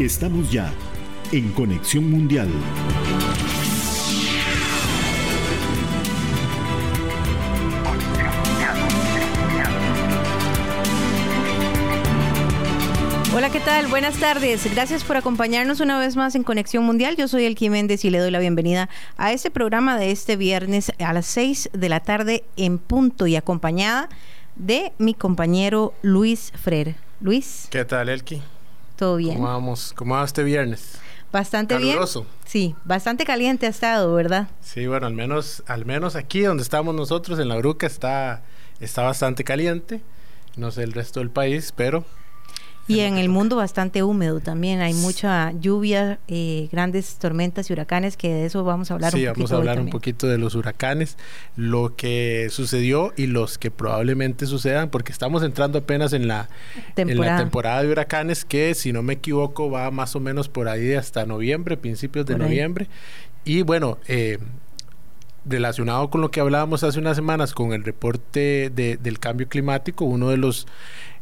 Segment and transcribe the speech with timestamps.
[0.00, 0.72] Estamos ya
[1.30, 2.48] en Conexión Mundial.
[13.36, 13.86] Hola, ¿qué tal?
[13.86, 14.68] Buenas tardes.
[14.74, 17.14] Gracias por acompañarnos una vez más en Conexión Mundial.
[17.14, 20.90] Yo soy Elki Méndez y le doy la bienvenida a este programa de este viernes
[20.98, 24.08] a las 6 de la tarde en punto y acompañada
[24.56, 26.96] de mi compañero Luis Frer.
[27.20, 27.68] Luis.
[27.70, 28.42] ¿Qué tal, Elki?
[28.96, 29.34] ¿Todo bien?
[29.34, 29.92] ¿Cómo vamos?
[29.96, 30.98] ¿Cómo va este viernes?
[31.32, 32.20] Bastante Caluroso.
[32.22, 32.32] bien.
[32.46, 34.48] Sí, bastante caliente ha estado, ¿verdad?
[34.60, 38.44] Sí, bueno, al menos, al menos aquí donde estamos nosotros, en la Bruca, está,
[38.78, 40.00] está bastante caliente.
[40.56, 42.04] No sé el resto del país, pero
[42.86, 48.16] y en el mundo bastante húmedo también, hay mucha lluvia, eh, grandes tormentas y huracanes,
[48.16, 49.34] que de eso vamos a hablar un poquito.
[49.34, 51.16] Sí, vamos a hablar un poquito de los huracanes,
[51.56, 56.48] lo que sucedió y los que probablemente sucedan, porque estamos entrando apenas en la
[56.94, 60.48] temporada, en la temporada de huracanes, que si no me equivoco va más o menos
[60.48, 62.88] por ahí hasta noviembre, principios de noviembre.
[63.44, 64.38] Y bueno, eh,
[65.44, 70.04] relacionado con lo que hablábamos hace unas semanas con el reporte de, del cambio climático,
[70.04, 70.66] uno de los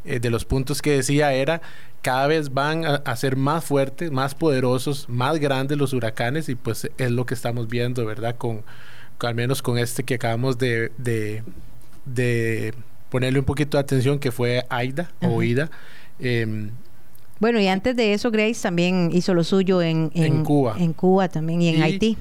[0.05, 1.61] eh, de los puntos que decía era
[2.03, 6.91] cada vez van a, ser más fuertes, más poderosos, más grandes los huracanes y pues
[6.99, 8.37] es lo que estamos viendo, ¿verdad?
[8.37, 8.63] Con,
[9.21, 12.75] al menos con este que acabamos de, de,
[13.09, 15.71] ponerle un poquito de atención que fue Aida o Ida.
[16.19, 16.71] Em,
[17.39, 20.75] bueno, y antes de eso, Grace también hizo lo suyo en, en, Cuba.
[20.79, 22.17] En Cuba también y en Haití.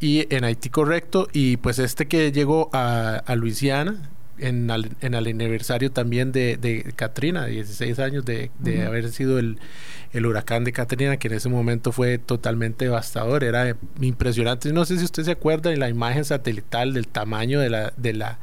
[0.00, 1.28] Y en Haití, correcto.
[1.32, 4.10] Y pues este que llegó a, a Luisiana,
[4.42, 4.68] en,
[5.00, 9.58] en el aniversario también de, de Katrina, 16 años de, de haber sido el,
[10.12, 14.72] el, huracán de Katrina, que en ese momento fue totalmente devastador, era impresionante.
[14.72, 18.12] No sé si usted se acuerda de la imagen satelital del tamaño de la, de
[18.12, 18.38] la,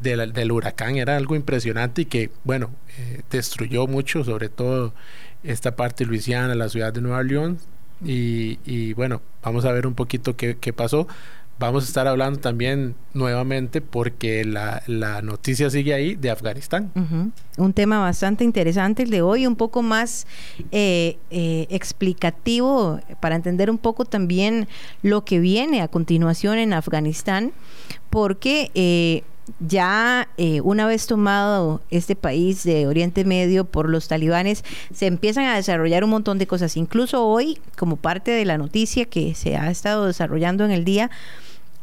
[0.00, 4.94] del huracán, era algo impresionante y que, bueno, eh, destruyó mucho, sobre todo
[5.42, 7.62] esta parte de Luisiana, la ciudad de Nueva Orleans.
[8.04, 11.06] Y, y bueno, vamos a ver un poquito qué, qué pasó
[11.62, 14.82] vamos a estar hablando también nuevamente porque la,
[15.22, 16.90] noticia sigue ahí de Afganistán.
[17.56, 20.26] Un tema bastante interesante el de hoy, un poco más
[20.72, 24.66] eh, eh, explicativo para entender un poco también
[25.02, 27.52] lo que viene a continuación en Afganistán,
[28.10, 29.22] porque eh,
[29.60, 30.28] ya
[30.64, 36.02] una vez tomado este país de Oriente Medio por los talibanes, se empiezan a desarrollar
[36.02, 36.76] un montón de cosas.
[36.76, 41.10] Incluso hoy, como parte de la noticia que se ha estado desarrollando en el día,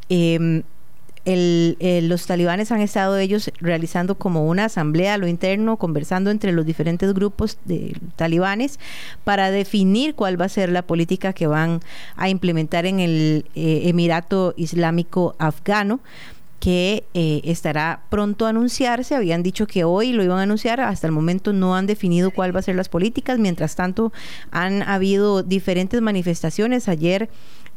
[0.10, 6.52] eh, los talibanes han estado ellos realizando como una asamblea a lo interno, conversando entre
[6.52, 8.80] los diferentes grupos de talibanes
[9.24, 11.82] para definir cuál va a ser la política que van
[12.16, 16.00] a implementar en el eh, Emirato Islámico Afgano
[16.60, 19.16] que eh, estará pronto a anunciarse.
[19.16, 22.54] Habían dicho que hoy lo iban a anunciar, hasta el momento no han definido cuál
[22.54, 23.40] va a ser las políticas.
[23.40, 24.12] Mientras tanto,
[24.52, 26.90] han habido diferentes manifestaciones.
[26.90, 27.30] Ayer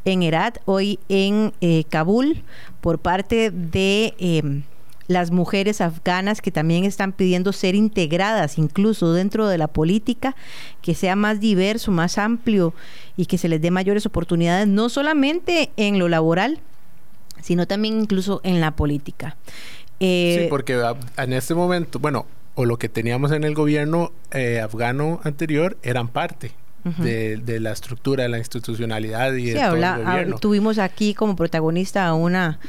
[0.05, 2.43] en Herat, hoy en eh, Kabul,
[2.81, 4.63] por parte de em,
[5.07, 10.35] las mujeres afganas que también están pidiendo ser integradas incluso dentro de la política,
[10.81, 12.73] que sea más diverso, más amplio
[13.17, 16.59] y que se les dé mayores oportunidades, no solamente en lo laboral,
[17.41, 19.37] sino también incluso en la política.
[19.99, 22.25] sí, eh, porque ah, en este momento, bueno,
[22.55, 26.51] o lo que teníamos en el gobierno eh, afgano anterior eran parte
[26.83, 30.39] de, la estructura, de la institucionalidad y de todo el gobierno.
[30.39, 32.59] tuvimos aquí como protagonista a una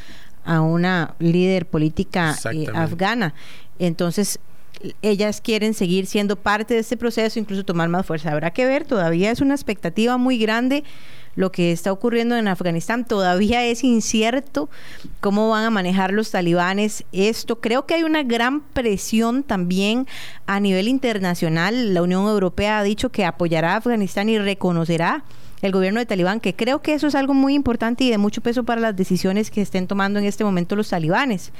[0.44, 3.34] a una líder política eh, afgana.
[3.78, 4.38] Entonces,
[5.00, 8.30] ellas quieren seguir siendo parte de este proceso, incluso tomar más fuerza.
[8.30, 10.84] Habrá que ver, todavía es una expectativa muy grande
[11.36, 13.04] lo que está ocurriendo en Afganistán.
[13.04, 14.68] Todavía es incierto
[15.20, 17.60] cómo van a manejar los talibanes esto.
[17.60, 20.06] Creo que hay una gran presión también
[20.46, 21.94] a nivel internacional.
[21.94, 25.24] La Unión Europea ha dicho que apoyará a Afganistán y reconocerá
[25.62, 28.42] el gobierno de Talibán, que creo que eso es algo muy importante y de mucho
[28.42, 31.52] peso para las decisiones que estén tomando en este momento los talibanes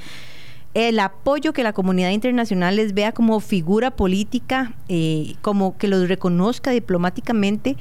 [0.75, 6.09] el apoyo que la comunidad internacional les vea como figura política, eh, como que los
[6.09, 7.77] reconozca diplomáticamente,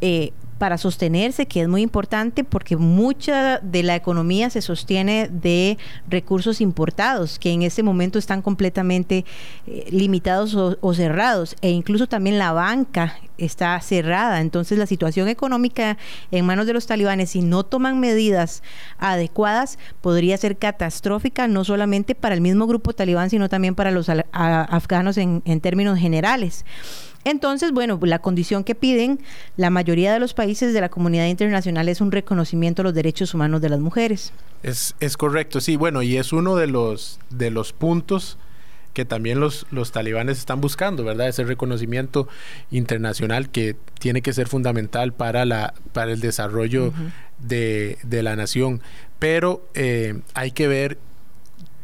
[0.00, 5.78] eh, para sostenerse, que es muy importante porque mucha de la economía se sostiene de
[6.08, 9.24] recursos importados, que en este momento están completamente
[9.66, 14.40] eh, limitados o, cerrados, e incluso también la banca está cerrada.
[14.40, 15.96] Entonces la situación económica
[16.32, 18.62] en manos de los talibanes, si no toman medidas
[18.98, 24.08] adecuadas, podría ser catastrófica, no solamente para el mismo grupo talibán, sino también para los
[24.32, 26.64] afganos en, en términos generales.
[27.24, 29.20] Entonces, bueno, la condición que piden
[29.56, 33.34] la mayoría de los países de la comunidad internacional es un reconocimiento de los derechos
[33.34, 34.32] humanos de las mujeres.
[34.62, 38.38] Es, es correcto, sí, bueno, y es uno de los, de los puntos
[38.98, 41.28] que también los, los talibanes están buscando, ¿verdad?
[41.28, 42.26] Ese reconocimiento
[42.72, 46.92] internacional que tiene que ser fundamental para, la, para el desarrollo
[47.38, 48.80] de, de, la nación.
[49.20, 50.98] Pero eh, hay que ver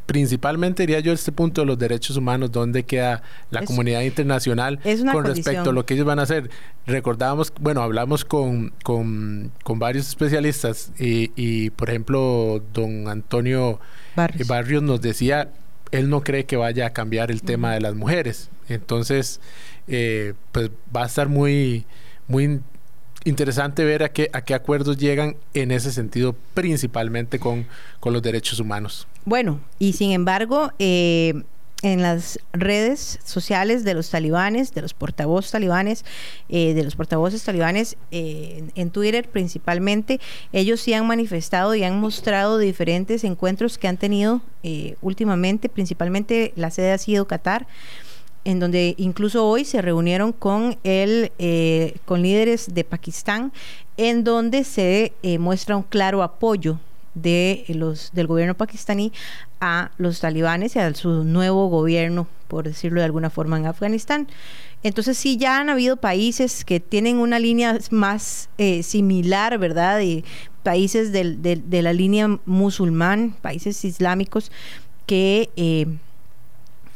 [0.07, 4.79] principalmente diría yo este punto de los derechos humanos, donde queda la comunidad internacional
[5.13, 6.51] con respecto a lo que ellos van a hacer.
[6.87, 13.81] Recordábamos, bueno, hablamos con, con, varios especialistas y, y, por ejemplo, don Antonio
[14.15, 14.83] Barrios.
[14.83, 15.51] nos decía,
[15.91, 18.51] él no cree que vaya a cambiar el tema de las mujeres.
[18.69, 19.41] Entonces,
[19.89, 21.87] eh, pues va a estar muy,
[22.29, 22.61] muy
[23.25, 27.67] interesante ver a qué, a qué acuerdos llegan en ese sentido, principalmente con,
[28.01, 29.07] con los derechos humanos.
[29.25, 31.43] Bueno, y sin embargo, eh,
[31.83, 36.05] en las redes sociales de los talibanes, de los portavoces talibanes,
[36.49, 40.21] eh, de los portavoces talibanes eh, en Twitter principalmente,
[40.53, 44.43] ellos sí han manifestado y han mostrado diferentes encuentros que han tenido
[45.03, 47.67] últimamente, principalmente la sede ha sido Qatar,
[48.45, 51.33] en donde incluso hoy se reunieron con el,
[52.05, 53.53] con líderes de Pakistán,
[53.97, 56.79] en donde se muestra un claro apoyo
[57.15, 59.13] de los del gobierno pakistaní
[59.61, 64.29] a los talibanes y a su nuevo gobierno, por decirlo de alguna forma, en Afganistán.
[64.83, 69.99] Entonces sí, ya han habido países que tienen una línea más eh, similar, ¿verdad?
[69.99, 70.25] De
[70.63, 74.51] países de la línea musulmán, países islámicos,
[75.07, 75.87] que eh,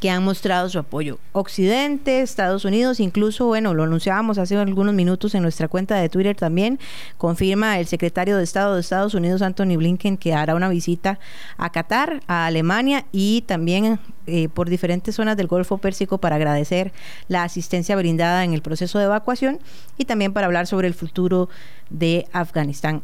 [0.00, 1.18] que han mostrado su apoyo.
[1.32, 6.36] Occidente, Estados Unidos, incluso, bueno, lo anunciábamos hace algunos minutos en nuestra cuenta de Twitter
[6.36, 6.78] también,
[7.16, 11.18] confirma el secretario de Estado de Estados Unidos, Anthony Blinken, que hará una visita
[11.56, 16.92] a Qatar, a Alemania y también eh, por diferentes zonas del Golfo Pérsico para agradecer
[17.26, 19.58] la asistencia brindada en el proceso de evacuación
[19.96, 21.48] y también para hablar sobre el futuro
[21.90, 23.02] de Afganistán.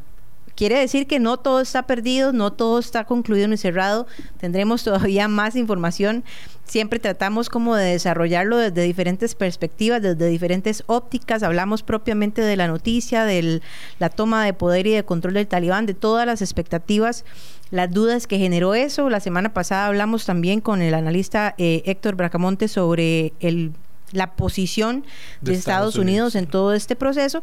[0.55, 4.07] Quiere decir que no todo está perdido, no todo está concluido ni cerrado.
[4.39, 6.23] Tendremos todavía más información.
[6.65, 11.43] Siempre tratamos como de desarrollarlo desde diferentes perspectivas, desde diferentes ópticas.
[11.43, 13.61] Hablamos propiamente de la noticia, de
[13.99, 17.25] la toma de poder y de control del talibán, de todas las expectativas,
[17.71, 19.11] las dudas que generó eso.
[19.11, 23.73] La semana pasada hablamos también con el analista eh, Héctor Bracamonte sobre el,
[24.13, 25.05] la posición
[25.41, 27.43] de, Estados, Unidos en todo este proceso.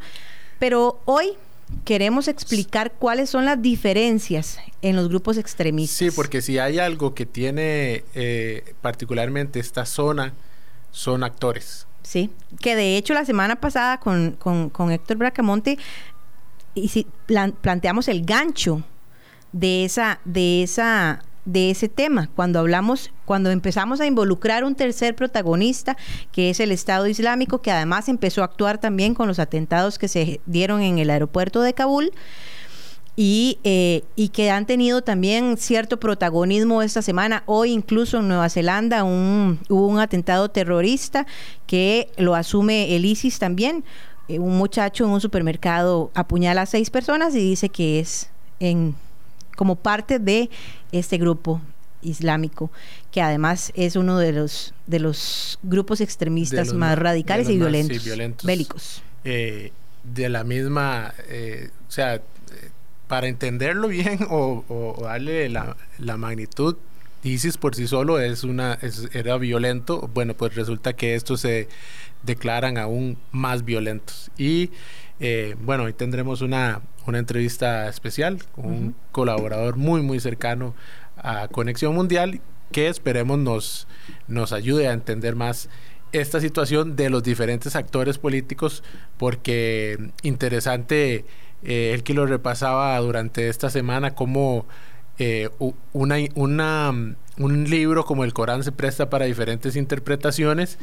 [0.59, 1.33] Pero hoy
[1.85, 5.97] queremos explicar cuáles son las diferencias en los grupos extremistas.
[5.97, 10.33] Sí, porque si hay algo que tiene eh, particularmente esta zona,
[10.91, 11.87] son actores.
[12.03, 12.29] Sí,
[12.59, 15.77] que de hecho la semana pasada con, con, Héctor Bracamonte
[16.73, 18.83] y si planteamos el gancho
[19.51, 25.15] de esa, de esa de ese tema, cuando hablamos, cuando empezamos a involucrar un tercer
[25.15, 25.97] protagonista,
[26.31, 30.07] que es el Estado Islámico, que además empezó a actuar también con los atentados que
[30.07, 32.11] se dieron en el aeropuerto de Kabul.
[33.17, 37.43] Y, eh, y que han tenido también cierto protagonismo esta semana.
[37.45, 41.27] Hoy incluso en Nueva Zelanda un, hubo un atentado terrorista
[41.67, 43.83] que lo asume el ISIS también.
[44.29, 48.29] Eh, un muchacho en un supermercado apuñala a seis personas y dice que es
[48.61, 48.95] en
[49.55, 50.49] como parte de
[50.91, 51.61] este grupo
[52.01, 52.71] islámico,
[53.11, 59.03] que además es uno de los, de los grupos extremistas más radicales y violentos, bélicos.
[59.23, 59.71] Eh,
[60.03, 62.21] de la misma, eh, o sea, eh,
[63.07, 65.75] para entenderlo bien o, darle la,
[66.17, 66.75] magnitud,
[67.23, 68.79] ISIS por sí solo es una,
[69.13, 71.67] era violento, bueno, pues resulta que estos se
[72.23, 74.31] declaran aún más violentos.
[74.37, 74.71] Y
[75.63, 80.73] bueno, hoy tendremos una, una entrevista especial con un colaborador muy, muy cercano
[81.17, 83.87] a Conexión Mundial que esperemos nos,
[84.27, 85.69] nos ayude a entender más
[86.11, 88.83] esta situación de los diferentes actores políticos,
[89.17, 91.25] porque interesante
[91.63, 94.65] eh, el que lo repasaba durante esta semana, como
[95.19, 95.49] eh,
[95.93, 100.77] una, una, un libro como el Corán se presta para diferentes interpretaciones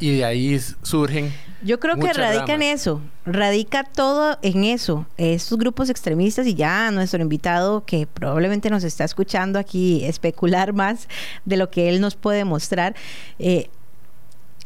[0.00, 1.32] y de ahí surgen.
[1.62, 6.90] Yo creo que radica en eso, radica todo en eso, estos grupos extremistas y ya
[6.90, 11.08] nuestro invitado que probablemente nos está escuchando aquí especular más
[11.44, 12.94] de lo que él nos puede mostrar.
[13.38, 13.70] Eh,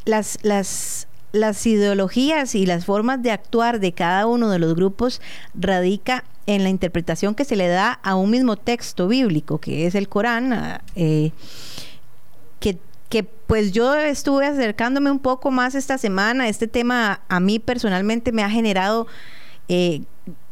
[0.05, 5.21] las, las, las ideologías y las formas de actuar de cada uno de los grupos
[5.53, 9.93] radica en la interpretación que se le da a un mismo texto bíblico, que es
[9.93, 11.31] el Corán, eh,
[12.59, 12.79] que
[13.09, 16.47] que pues yo estuve acercándome un poco más esta semana.
[16.47, 19.07] Este tema a mí personalmente me ha generado
[19.67, 20.01] eh,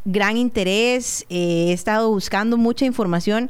[0.04, 1.24] gran interés.
[1.30, 3.48] Eh, he estado buscando mucha información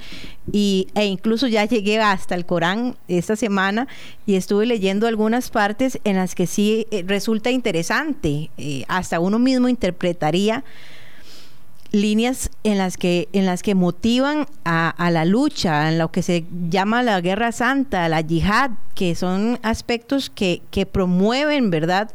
[0.53, 3.89] y, e incluso ya llegué hasta el Corán esta semana
[4.27, 8.51] y estuve leyendo algunas partes en las que sí eh, resulta interesante.
[8.89, 10.65] hasta uno mismo interpretaría
[11.91, 16.45] líneas en las que en las que motivan a, la lucha, en lo que se
[16.69, 22.11] llama la guerra santa, la yihad, que son aspectos que, que promueven, ¿verdad?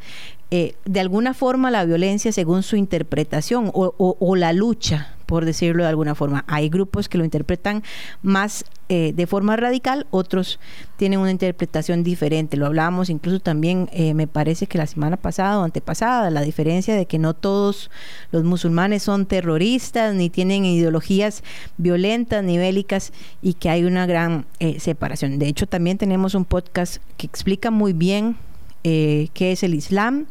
[0.52, 5.82] Eh, de alguna forma la violencia según su interpretación o, o la lucha por decirlo
[5.82, 6.44] de alguna forma.
[6.48, 7.82] Hay grupos que lo interpretan
[8.22, 10.60] más eh, de forma radical, otros
[10.98, 12.58] tienen una interpretación diferente.
[12.58, 16.94] Lo hablábamos incluso también, eh, me parece que la semana pasada o antepasada, la diferencia
[16.96, 17.90] de que no todos
[18.32, 21.44] los musulmanes son terroristas, ni tienen ideologías
[21.78, 25.40] violentas ni bélicas y que hay una gran eh, separación.
[25.40, 28.36] De hecho, también tenemos un podcast que explica muy bien
[28.84, 30.26] qué es el Islam.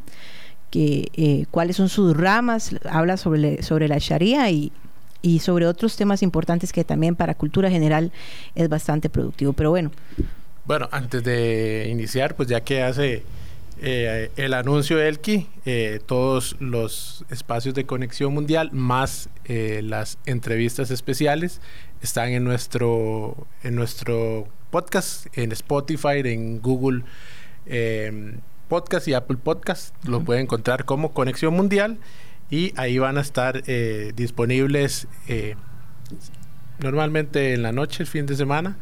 [0.71, 4.73] Que, cuáles son sus ramas, habla sobre, sobre la Sharia y,
[5.23, 8.13] y sobre otros temas importantes que también para cultura general
[8.55, 9.53] es bastante productivo.
[9.53, 9.91] Pero bueno.
[10.65, 13.25] Bueno, antes de iniciar, pues ya que hace
[13.81, 20.93] eh, el anuncio Elki, eh, todos los espacios de conexión mundial más eh, las entrevistas
[20.93, 21.61] especiales
[22.01, 27.03] están en nuestro en nuestro podcast en Spotify, en Google
[28.69, 29.95] Podcast y Apple Podcast.
[30.07, 31.99] Lo pueden encontrar como Conexión Mundial
[32.53, 35.57] y ahí van a estar eh, disponibles eh,
[36.81, 38.77] normalmente en la noche, el fin de semana.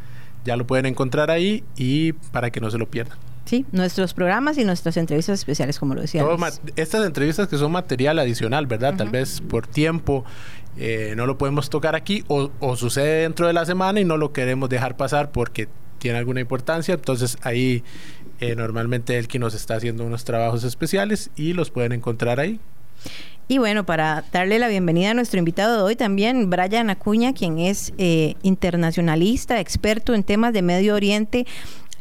[0.44, 3.16] Ya lo pueden encontrar ahí y para que no se lo pierdan.
[3.44, 6.24] Sí, nuestros programas y nuestras entrevistas especiales, como lo decía.
[6.74, 8.96] Estas entrevistas que son material adicional, ¿verdad?
[8.96, 10.24] Tal vez por tiempo
[10.76, 14.16] eh, no lo podemos tocar aquí o, o, sucede dentro de la semana y no
[14.16, 16.94] lo queremos dejar pasar porque tiene alguna importancia.
[16.94, 17.84] Entonces ahí
[18.56, 22.58] normalmente el que nos está haciendo unos trabajos especiales y los pueden encontrar ahí.
[23.50, 27.58] Y bueno, para darle la bienvenida a nuestro invitado de hoy también, Brian Acuña, quien
[27.58, 31.46] es eh, internacionalista, experto en temas de Medio Oriente.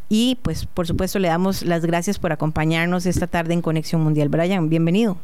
[0.09, 4.29] Y pues por supuesto le damos las gracias por acompañarnos esta tarde en Conexión Mundial.
[4.29, 5.17] Brian, bienvenido.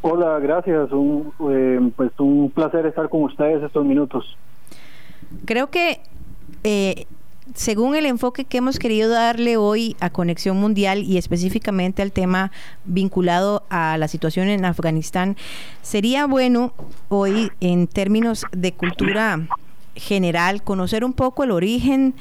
[0.00, 0.90] Hola, gracias.
[0.90, 4.36] Un, eh, pues un placer estar con ustedes estos minutos.
[5.44, 6.00] Creo que
[6.64, 7.06] eh,
[7.54, 12.52] según el enfoque que hemos querido darle hoy a Conexión Mundial y específicamente al tema
[12.84, 15.36] vinculado a la situación en Afganistán,
[15.82, 16.72] sería bueno
[17.08, 19.46] hoy en términos de cultura
[19.94, 22.14] general conocer un poco el origen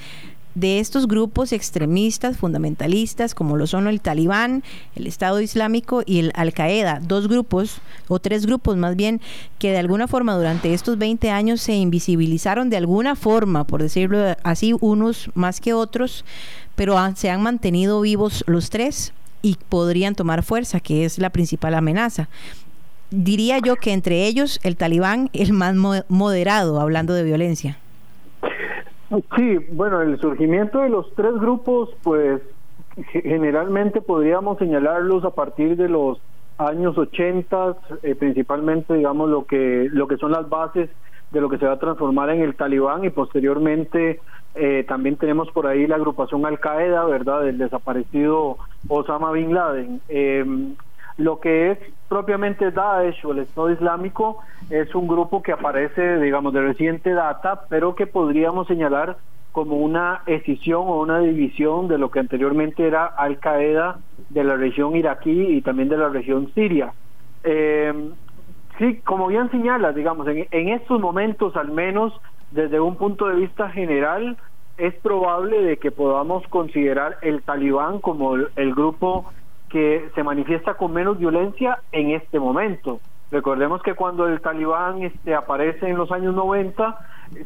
[0.60, 4.64] de estos grupos extremistas fundamentalistas como lo son el Talibán,
[4.96, 9.22] el Estado Islámico y el Al-Qaeda, dos grupos o tres grupos más bien
[9.58, 14.36] que de alguna forma durante estos 20 años se invisibilizaron de alguna forma, por decirlo
[14.44, 16.26] así, unos más que otros,
[16.76, 21.74] pero se han mantenido vivos los tres y podrían tomar fuerza, que es la principal
[21.74, 22.28] amenaza
[23.12, 25.76] diría yo que entre ellos el talibán el más
[26.10, 27.80] moderado hablando de violencia.
[29.36, 32.42] Sí, bueno, el surgimiento de los tres grupos, pues
[33.12, 36.20] generalmente podríamos señalarlos a partir de los
[36.58, 40.90] años 80, eh, principalmente, digamos, lo que, lo que son las bases
[41.32, 44.20] de lo que se va a transformar en el talibán y posteriormente
[44.56, 50.02] eh, también tenemos por ahí la agrupación Al Qaeda, ¿verdad?, del desaparecido Osama Bin Laden.
[50.10, 50.46] Eh,
[51.20, 56.54] lo que es propiamente Daesh o el Estado Islámico es un grupo que aparece, digamos,
[56.54, 59.18] de reciente data, pero que podríamos señalar
[59.52, 64.00] como una escisión o una división de lo que anteriormente era Al Qaeda
[64.30, 66.94] de la región iraquí y también de la región siria.
[67.44, 67.94] Eh,
[68.78, 72.14] sí, como bien señala, digamos, en, en estos momentos, al menos
[72.52, 74.38] desde un punto de vista general,
[74.78, 79.26] es probable de que podamos considerar el talibán como el grupo
[79.70, 83.00] que se manifiesta con menos violencia en este momento.
[83.32, 86.98] Recordemos que cuando el talibán este, aparece en los años 90,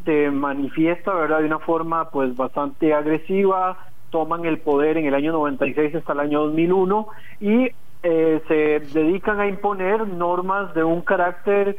[0.05, 1.39] se manifiesta ¿verdad?
[1.39, 3.77] de una forma pues bastante agresiva,
[4.09, 7.07] toman el poder en el año 96 hasta el año 2001
[7.41, 7.69] y
[8.03, 11.77] eh, se dedican a imponer normas de un carácter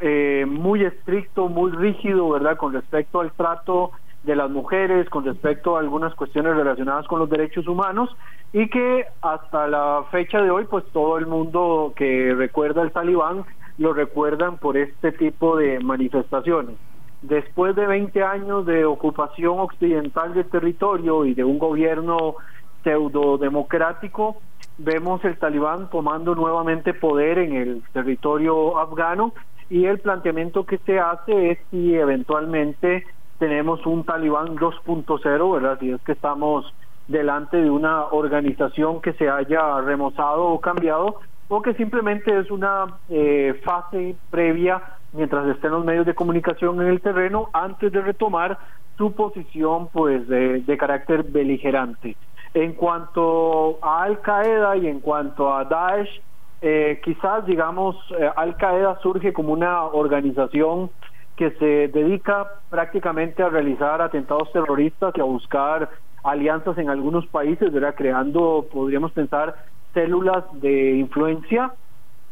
[0.00, 2.56] eh, muy estricto, muy rígido, ¿verdad?
[2.56, 3.92] Con respecto al trato
[4.26, 8.14] de las mujeres con respecto a algunas cuestiones relacionadas con los derechos humanos
[8.52, 13.44] y que hasta la fecha de hoy pues todo el mundo que recuerda al talibán
[13.78, 16.76] lo recuerdan por este tipo de manifestaciones.
[17.22, 22.34] Después de 20 años de ocupación occidental del territorio y de un gobierno
[22.82, 24.36] pseudo democrático,
[24.78, 29.32] vemos el talibán tomando nuevamente poder en el territorio afgano
[29.70, 33.04] y el planteamiento que se hace es si eventualmente
[33.38, 35.78] tenemos un talibán 2.0, ¿verdad?
[35.80, 36.72] Si es que estamos
[37.08, 42.98] delante de una organización que se haya remozado o cambiado o que simplemente es una
[43.08, 48.58] eh, fase previa mientras estén los medios de comunicación en el terreno antes de retomar
[48.98, 52.16] su posición pues de, de carácter beligerante.
[52.54, 56.22] En cuanto a Al Qaeda y en cuanto a Daesh,
[56.62, 60.90] eh, quizás, digamos, eh, Al Qaeda surge como una organización
[61.36, 65.90] que se dedica prácticamente a realizar atentados terroristas y a buscar
[66.24, 67.94] alianzas en algunos países, ¿verdad?
[67.94, 69.54] creando, podríamos pensar,
[69.94, 71.72] células de influencia,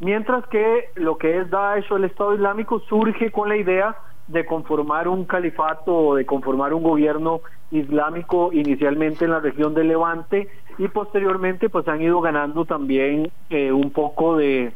[0.00, 3.96] mientras que lo que es Daesh o el Estado Islámico surge con la idea
[4.26, 9.84] de conformar un califato o de conformar un gobierno islámico inicialmente en la región de
[9.84, 14.72] Levante y posteriormente pues han ido ganando también eh, un poco de,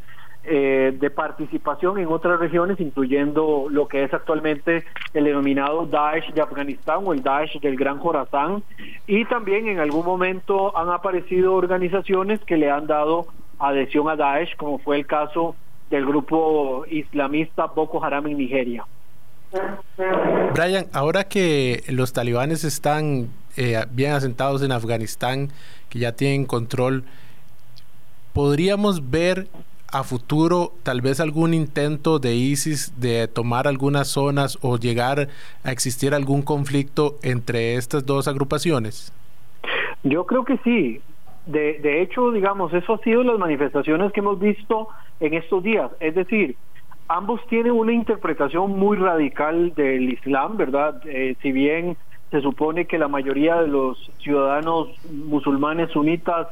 [0.50, 6.40] eh, de participación en otras regiones, incluyendo lo que es actualmente el denominado Daesh de
[6.40, 8.62] Afganistán o el Daesh del Gran Jorazán,
[9.07, 13.26] y también en algún momento han aparecido organizaciones que le han dado
[13.59, 15.55] adhesión a Daesh, como fue el caso
[15.90, 18.87] del grupo islamista Boko Haram en Nigeria.
[20.55, 25.50] Brian, ahora que los talibanes están eh, bien asentados en Afganistán,
[25.88, 27.05] que ya tienen control,
[28.33, 29.49] ¿podríamos ver
[29.92, 35.28] a futuro tal vez algún intento de ISIS de tomar algunas zonas o llegar
[35.64, 39.12] a existir algún conflicto entre estas dos agrupaciones?
[40.02, 41.00] Yo creo que sí.
[41.47, 44.88] De, de hecho, digamos, eso ha sido las manifestaciones que hemos visto
[45.21, 45.90] en estos días.
[46.00, 46.57] Es decir,
[47.09, 51.00] ambos tienen una interpretación muy radical del Islam, ¿verdad?
[51.07, 51.97] Eh, si bien
[52.30, 56.47] se supone que la mayoría de los ciudadanos musulmanes sunitas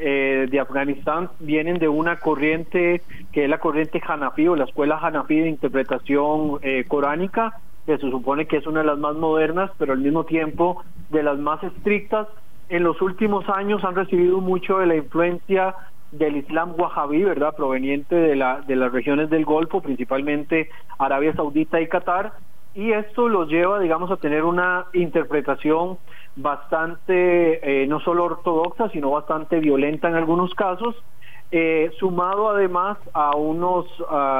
[0.00, 3.02] eh, de Afganistán vienen de una corriente
[3.32, 8.10] que es la corriente Hanafi o la escuela Hanafi de interpretación eh, coránica, que se
[8.10, 11.62] supone que es una de las más modernas, pero al mismo tiempo de las más
[11.62, 12.26] estrictas.
[12.68, 15.74] En los últimos años han recibido mucho de la influencia
[16.12, 17.54] del Islam wahhabí, ¿verdad?
[17.54, 22.32] Proveniente de, la, de las regiones del Golfo, principalmente Arabia Saudita y Qatar,
[22.74, 25.98] y esto los lleva, digamos, a tener una interpretación
[26.36, 30.94] bastante, eh, no solo ortodoxa, sino bastante violenta en algunos casos,
[31.50, 33.86] eh, sumado además a unos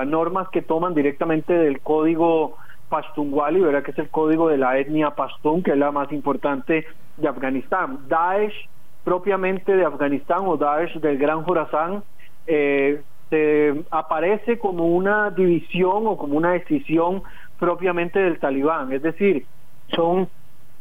[0.07, 2.57] normas que toman directamente del código
[2.91, 3.83] Pashtunwali, ¿verdad?
[3.83, 6.85] que es el código de la etnia Pashtun, que es la más importante
[7.17, 8.01] de Afganistán.
[8.09, 8.69] Daesh
[9.05, 12.03] propiamente de Afganistán o Daesh del Gran Jorazán
[12.47, 13.01] eh,
[13.31, 17.23] se aparece como una división o como una decisión
[17.61, 19.47] propiamente del talibán, es decir,
[19.95, 20.29] son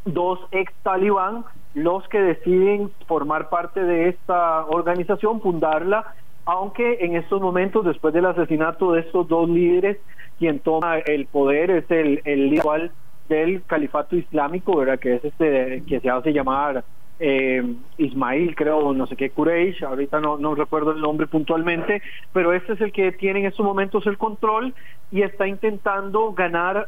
[0.05, 1.43] dos ex talibán
[1.75, 6.15] los que deciden formar parte de esta organización, fundarla,
[6.45, 9.97] aunque en estos momentos, después del asesinato de estos dos líderes,
[10.39, 12.91] quien toma el poder es el, el líder
[13.27, 14.97] del califato islámico, ¿verdad?
[14.97, 16.83] que es este que se hace llamar
[17.19, 22.01] eh, Ismail, creo, no sé qué, Quraysh, ahorita no, no recuerdo el nombre puntualmente,
[22.33, 24.73] pero este es el que tiene en estos momentos el control
[25.11, 26.87] y está intentando ganar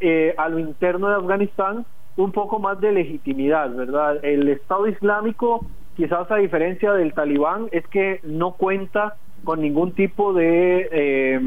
[0.00, 4.24] eh, a lo interno de Afganistán un poco más de legitimidad, ¿verdad?
[4.24, 5.66] El Estado Islámico,
[5.96, 11.40] quizás a diferencia del talibán, es que no cuenta con ningún tipo de eh,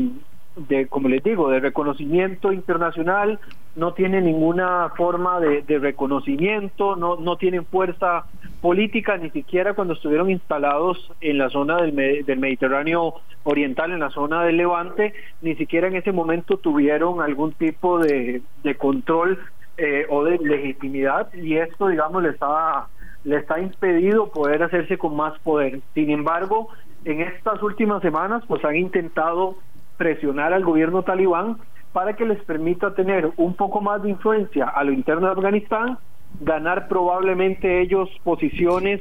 [0.55, 3.39] de, como les digo, de reconocimiento internacional,
[3.75, 8.25] no tiene ninguna forma de, reconocimiento, no, no tienen fuerza
[8.61, 14.09] política, ni siquiera cuando estuvieron instalados en la zona del, del Mediterráneo Oriental, en la
[14.09, 19.39] zona del Levante, ni siquiera en ese momento tuvieron algún tipo de, de control
[19.77, 22.87] eh, o de legitimidad y esto, digamos, le está,
[23.25, 25.81] le está impedido poder hacerse con más poder.
[25.93, 26.69] Sin embargo,
[27.03, 29.55] en estas últimas semanas, pues han intentado
[29.97, 31.57] presionar al gobierno talibán
[31.93, 35.97] para que les permita tener un poco más de influencia a lo interno de Afganistán,
[36.41, 38.99] ganar probablemente ellos posiciones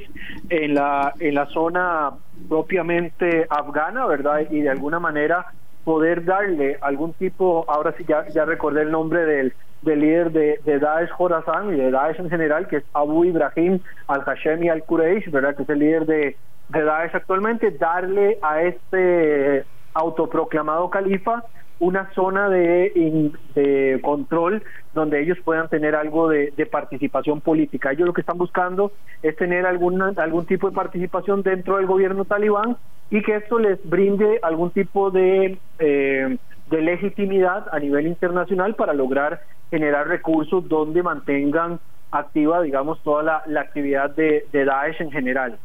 [0.48, 2.12] en la en la zona
[2.48, 4.42] propiamente afgana, ¿verdad?
[4.50, 5.46] Y de alguna manera
[5.84, 9.52] poder darle algún tipo, ahora sí ya, ya recordé el nombre del,
[9.82, 14.68] del líder de, Daesh Khorasan y de Daesh en general, que es Abu Ibrahim al-Hashemi
[14.68, 15.54] al-Quraysh, ¿verdad?
[15.54, 16.36] Que es el líder de,
[16.70, 21.44] de Daesh actualmente, darle a este autoproclamado califa
[21.80, 24.62] una zona de, control
[24.94, 27.92] donde ellos puedan tener algo de, participación política.
[27.92, 32.24] Ellos lo que están buscando es tener alguna, algún tipo de participación dentro del gobierno
[32.24, 32.76] talibán
[33.10, 36.38] y que esto les brinde algún tipo de, eh,
[36.70, 41.80] de legitimidad a nivel internacional para lograr generar recursos donde mantengan
[42.10, 45.58] activa, digamos, toda la, la actividad de, de Daesh en general.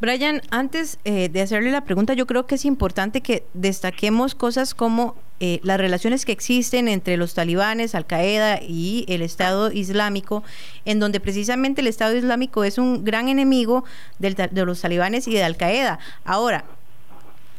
[0.00, 4.74] Brian, antes eh, de hacerle la pregunta, yo creo que es importante que destaquemos cosas
[4.74, 10.42] como eh, las relaciones que existen entre los talibanes, Al Qaeda y el Estado Islámico,
[10.84, 13.84] en donde precisamente el Estado Islámico es un gran enemigo
[14.18, 15.98] de los talibanes y de Al Qaeda.
[16.24, 16.64] Ahora,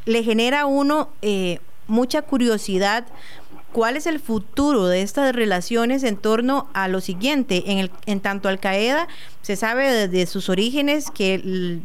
[0.05, 3.05] le genera a uno eh, mucha curiosidad
[3.71, 7.63] cuál es el futuro de estas relaciones en torno a lo siguiente.
[7.67, 9.07] En, el, en tanto Al Qaeda
[9.41, 11.81] se sabe desde sus orígenes que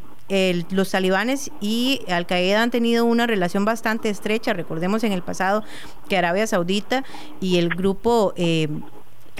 [0.70, 4.52] los talibanes y Al Qaeda han tenido una relación bastante estrecha.
[4.52, 5.64] Recordemos en el pasado
[6.08, 7.04] que Arabia Saudita
[7.40, 8.68] y el grupo eh,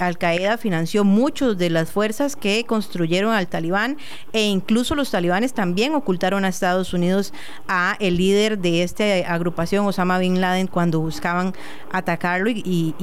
[0.01, 3.97] al Qaeda financió muchas de las fuerzas que construyeron al talibán
[4.33, 7.33] e incluso los talibanes también ocultaron a Estados Unidos
[7.67, 11.53] a el líder de esta agrupación, Osama Bin Laden, cuando buscaban
[11.91, 12.95] atacarlo y,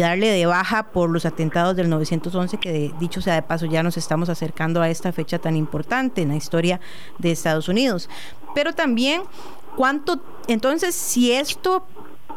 [0.00, 3.98] darle de baja por los atentados del 911, que dicho sea de paso ya nos
[3.98, 6.80] estamos acercando a esta fecha tan importante en la historia
[7.18, 8.08] de Estados Unidos.
[8.54, 9.22] Pero también,
[9.76, 10.22] ¿cuánto?
[10.48, 11.84] Entonces, si esto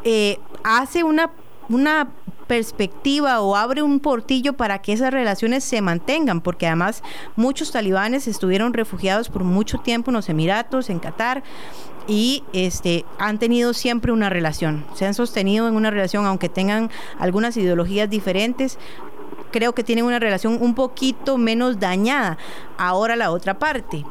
[0.03, 1.31] eh, hace una
[1.69, 2.09] una
[2.49, 7.03] perspectiva o abre un portillo para que esas relaciones se mantengan, porque además
[7.35, 11.43] muchos talibanes estuvieron refugiados por mucho tiempo en los Emiratos, en Qatar,
[12.07, 16.89] y este, han tenido siempre una relación, se han sostenido en una relación, aunque tengan
[17.19, 18.79] algunas ideologías diferentes,
[19.51, 22.39] creo que tienen una relación un poquito menos dañada.
[22.79, 24.05] Ahora la otra parte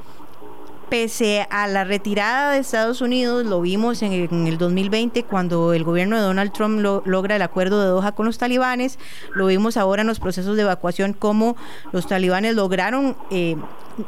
[0.89, 6.17] pese a la retirada de Estados Unidos, lo vimos en el, 2020 cuando el gobierno
[6.17, 8.99] de Donald Trump logra el acuerdo de Doha con los talibanes,
[9.35, 11.57] lo vimos ahora en los procesos de evacuación, cómo
[11.93, 13.57] los talibanes lograron eh,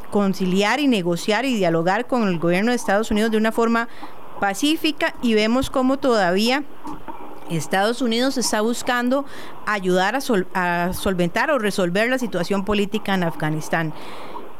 [0.09, 3.87] conciliar y negociar y dialogar con el gobierno de Estados Unidos de una forma
[4.39, 6.63] pacífica y vemos cómo todavía
[7.49, 9.25] Estados Unidos está buscando
[9.65, 10.17] ayudar
[10.53, 13.93] a solventar o resolver la situación política en Afganistán.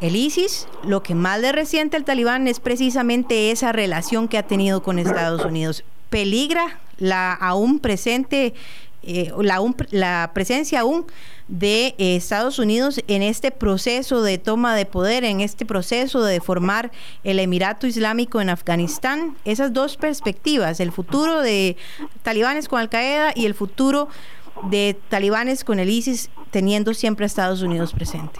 [0.02, 4.48] El ISIS, lo que más le resiente al talibán es precisamente esa relación que ha
[4.48, 5.84] tenido con Estados Unidos.
[6.10, 8.56] Peligra la aún presente,
[9.04, 9.62] eh, la,
[9.92, 11.06] la, presencia aún
[11.48, 16.42] de eh, Estados Unidos en este proceso de toma de poder, en este proceso de
[16.42, 16.92] formar
[17.24, 19.38] el Emirato Islámico en Afganistán.
[19.46, 21.78] Esas dos perspectivas, el futuro de
[22.24, 24.08] talibanes con Al Qaeda y el futuro
[24.64, 28.40] de talibanes con el ISIS, teniendo siempre a Estados Unidos presente.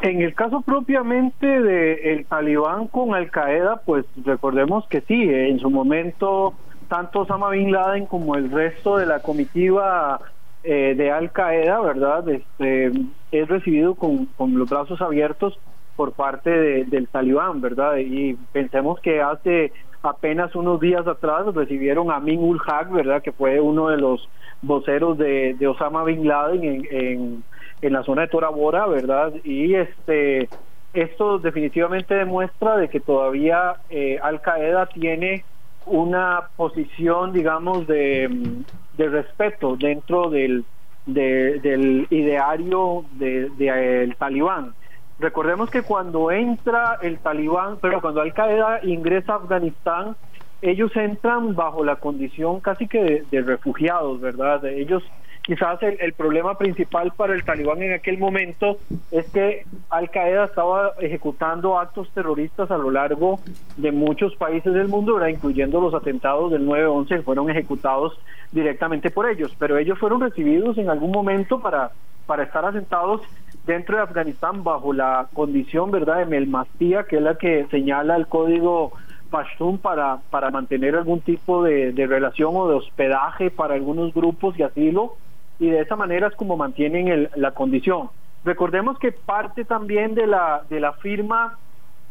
[0.00, 5.70] En el caso propiamente del talibán con Al Qaeda, pues recordemos que sí, en su
[5.70, 6.54] momento
[6.88, 10.20] tanto Osama Bin Laden como el resto de la comitiva
[10.62, 12.28] eh, de Al Qaeda, ¿verdad?
[12.28, 12.92] Este,
[13.32, 15.58] es recibido con, los brazos abiertos
[15.96, 17.96] por parte del talibán, ¿verdad?
[17.96, 23.20] Y pensemos que hace apenas unos días atrás recibieron a Min ul Haq, ¿verdad?
[23.20, 24.28] Que fue uno de los
[24.62, 27.42] voceros de, Osama Bin Laden en en
[27.82, 29.32] la zona de Tora Bora, ¿verdad?
[29.44, 30.48] Y este
[30.94, 35.44] esto definitivamente demuestra de que todavía eh, Al Qaeda tiene
[35.86, 38.64] una posición, digamos, de,
[38.96, 40.64] respeto dentro del,
[41.06, 44.74] del ideario del de, talibán.
[45.18, 50.16] Recordemos que cuando entra el talibán, pero cuando Al Qaeda ingresa a Afganistán,
[50.62, 54.64] ellos entran bajo la condición casi que de, refugiados, ¿verdad?
[54.66, 55.02] Ellos
[55.42, 58.78] quizás el, problema principal para el talibán en aquel momento
[59.10, 63.40] es que Al Qaeda estaba ejecutando actos terroristas a lo largo
[63.76, 68.18] de muchos países del mundo, incluyendo los atentados del 9-11 que fueron ejecutados
[68.52, 71.92] directamente por ellos, pero ellos fueron recibidos en algún momento para,
[72.26, 73.22] para estar asentados
[73.64, 78.26] dentro de Afganistán bajo la condición verdad de melmastía, que es la que señala el
[78.26, 78.92] código
[79.30, 84.58] Pashtun para, para mantener algún tipo de, de relación o de hospedaje para algunos grupos
[84.58, 85.16] y asilo
[85.58, 88.10] y de esa manera es como mantienen la condición.
[88.44, 91.58] Recordemos que parte también de la, de la firma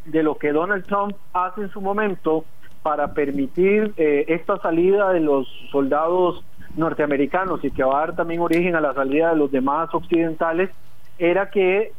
[0.05, 2.45] de lo que Donald Trump hace en su momento
[2.83, 6.43] para permitir eh, esta salida de los soldados
[6.75, 10.69] norteamericanos y que va a dar también origen a la salida de los demás occidentales,
[11.17, 11.93] era que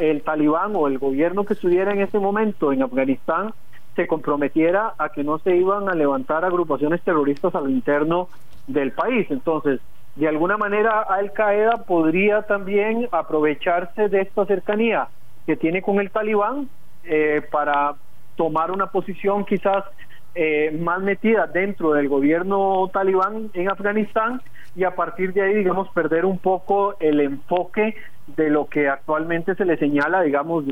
[0.00, 3.52] el talibán o el gobierno que estuviera en ese momento en Afganistán
[3.94, 8.28] se comprometiera a que no se iban a levantar agrupaciones terroristas a lo interno
[8.66, 9.26] del país.
[9.30, 9.80] Entonces,
[10.16, 15.08] de alguna manera Al Qaeda podría también aprovecharse de esta cercanía
[15.46, 16.68] que tiene con el talibán
[17.04, 17.94] eh, para
[18.36, 19.84] tomar una posición quizás
[20.34, 24.40] eh, más metida dentro del gobierno talibán en Afganistán
[24.74, 27.94] y a partir de ahí, digamos, perder un poco el enfoque
[28.36, 30.64] de lo que actualmente se le señala, digamos,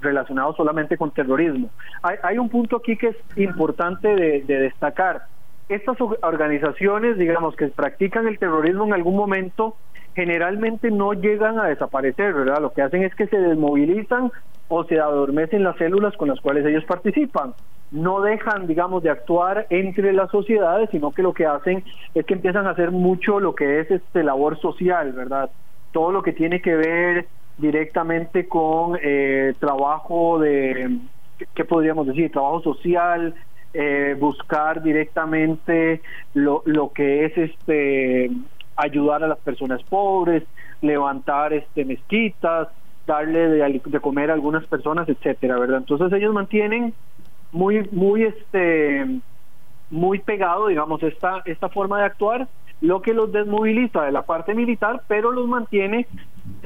[0.00, 1.70] relacionado solamente con terrorismo.
[2.02, 5.22] Hay, un punto aquí que es importante de destacar
[5.68, 9.76] estas organizaciones, digamos, que practican el terrorismo en algún momento,
[10.14, 12.60] generalmente no llegan a desaparecer, ¿verdad?
[12.60, 14.32] Lo que hacen es que se desmovilizan
[14.68, 17.54] o se adormecen las células con las cuales ellos participan.
[17.90, 21.82] No dejan, digamos, de actuar entre las sociedades, sino que lo que hacen
[22.14, 25.50] es que empiezan a hacer mucho lo que es este labor social, ¿verdad?
[25.92, 30.98] Todo lo que tiene que ver directamente con eh, trabajo de,
[31.54, 32.30] ¿qué podríamos decir?
[32.30, 33.34] Trabajo social,
[33.72, 36.02] eh, buscar directamente
[36.34, 38.30] lo, lo que es este
[38.76, 40.44] ayudar a las personas pobres,
[40.80, 42.68] levantar este mezquitas,
[43.08, 45.78] darle de, de, comer a algunas personas, etcétera, ¿verdad?
[45.78, 46.92] Entonces ellos mantienen
[47.50, 49.20] muy, muy, este,
[49.90, 52.48] muy pegado, digamos, esta, esta forma de actuar,
[52.82, 56.06] lo que los desmoviliza de la parte militar, pero los mantiene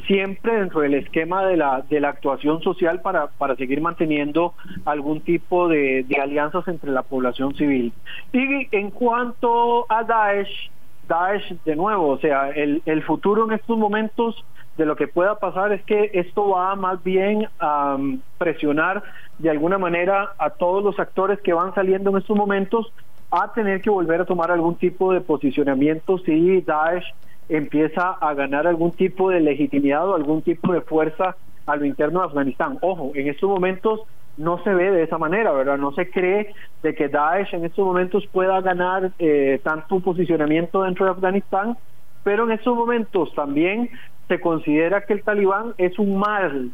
[0.07, 5.21] siempre dentro del esquema de la, de la actuación social para, para seguir manteniendo algún
[5.21, 7.93] tipo de, de alianzas entre la población civil.
[8.33, 10.71] Y en cuanto a Daesh,
[11.07, 14.45] Daesh de nuevo, o sea, el, el futuro en estos momentos
[14.77, 19.03] de lo que pueda pasar es que esto va más bien a um, presionar
[19.39, 22.93] de alguna manera a todos los actores que van saliendo en estos momentos
[23.31, 27.05] a tener que volver a tomar algún tipo de posicionamiento si Daesh
[27.49, 32.21] empieza a ganar algún tipo de legitimidad o algún tipo de fuerza a lo interno
[32.21, 32.79] de Afganistán.
[32.81, 34.01] Ojo, en estos momentos
[34.37, 35.79] no se ve de esa manera, ¿verdad?
[35.79, 41.05] No se cree de que Daesh en estos momentos pueda ganar eh, tanto posicionamiento dentro
[41.05, 41.77] de Afganistán,
[42.23, 43.91] pero en estos momentos también
[44.29, 46.71] se considera que el talibán es un mal,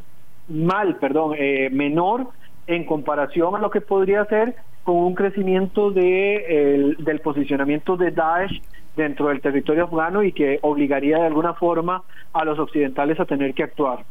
[0.49, 2.29] mal, perdón, eh, menor
[2.67, 8.63] en comparación a lo que podría ser con un crecimiento de, del posicionamiento de Daesh
[8.97, 13.55] dentro del territorio afgano y que obligaría de alguna forma a los occidentales a tener
[13.55, 14.05] que actuar.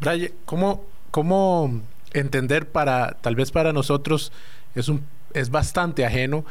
[0.00, 1.80] Brian, ¿cómo, cómo
[2.12, 4.32] entender para, tal vez para nosotros
[4.74, 5.02] es, un,
[5.34, 6.44] es bastante ajeno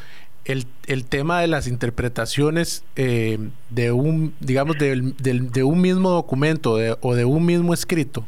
[0.46, 3.38] el, el tema de las interpretaciones eh,
[3.70, 8.24] de un, digamos, de, de, un mismo documento o de un mismo escrito?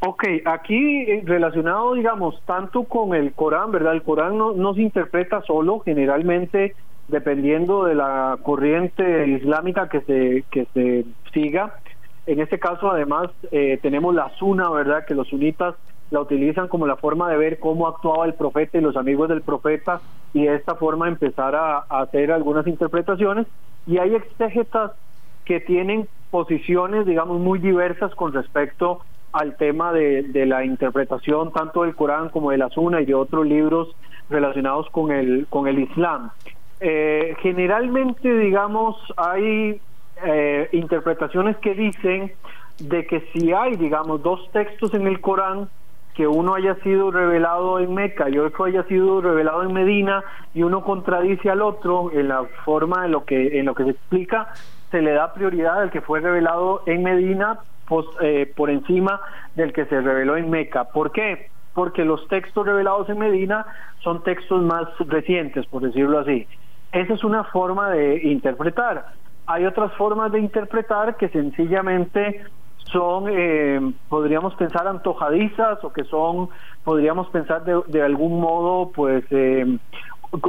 [0.00, 3.92] Ok, aquí eh, relacionado, digamos, tanto con el Corán, ¿verdad?
[3.92, 6.74] El Corán no, no se interpreta solo, generalmente
[7.08, 11.78] dependiendo de la corriente islámica que se, que se siga.
[12.26, 15.04] En este caso, además, eh, tenemos la Suna, ¿verdad?
[15.06, 15.74] Que los sunitas
[16.12, 19.40] la utilizan como la forma de ver cómo actuaba el profeta y los amigos del
[19.40, 20.00] profeta
[20.34, 23.46] y de esta forma empezar a, hacer algunas interpretaciones.
[23.86, 24.92] Y hay exégetas
[25.46, 29.00] que tienen posiciones, digamos, muy diversas con respecto
[29.32, 33.46] al tema de, la interpretación tanto del Corán como de la Suna y de otros
[33.46, 33.96] libros
[34.28, 36.30] relacionados con el, con el Islam.
[36.80, 39.80] Eh, generalmente, digamos, hay
[40.24, 42.32] eh, interpretaciones que dicen
[42.78, 45.68] de que si hay, digamos, dos textos en el Corán,
[46.14, 50.22] que uno haya sido revelado en Meca y otro haya sido revelado en Medina
[50.54, 53.90] y uno contradice al otro en la forma en lo que en lo que se
[53.90, 54.48] explica
[54.90, 57.58] se le da prioridad al que fue revelado en Medina
[58.20, 59.20] eh, por encima
[59.54, 60.84] del que se reveló en Meca.
[60.84, 61.50] ¿Por qué?
[61.74, 63.66] Porque los textos revelados en Medina
[64.00, 66.46] son textos más recientes, por decirlo así.
[66.92, 69.06] Esa es una forma de interpretar.
[69.46, 72.44] Hay otras formas de interpretar que sencillamente
[72.90, 76.48] son, eh, podríamos pensar, antojadizas o que son,
[76.84, 79.78] podríamos pensar de, de algún modo, pues, eh,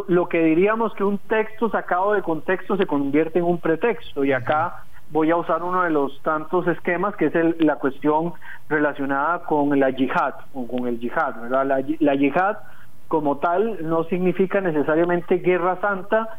[0.08, 4.32] lo que diríamos que un texto sacado de contexto se convierte en un pretexto y
[4.32, 8.34] acá voy a usar uno de los tantos esquemas que es el, la cuestión
[8.70, 11.66] relacionada con la yihad o con el yihad, ¿verdad?
[11.66, 12.58] La, la yihad
[13.10, 16.30] como tal no significa necesariamente guerra santa,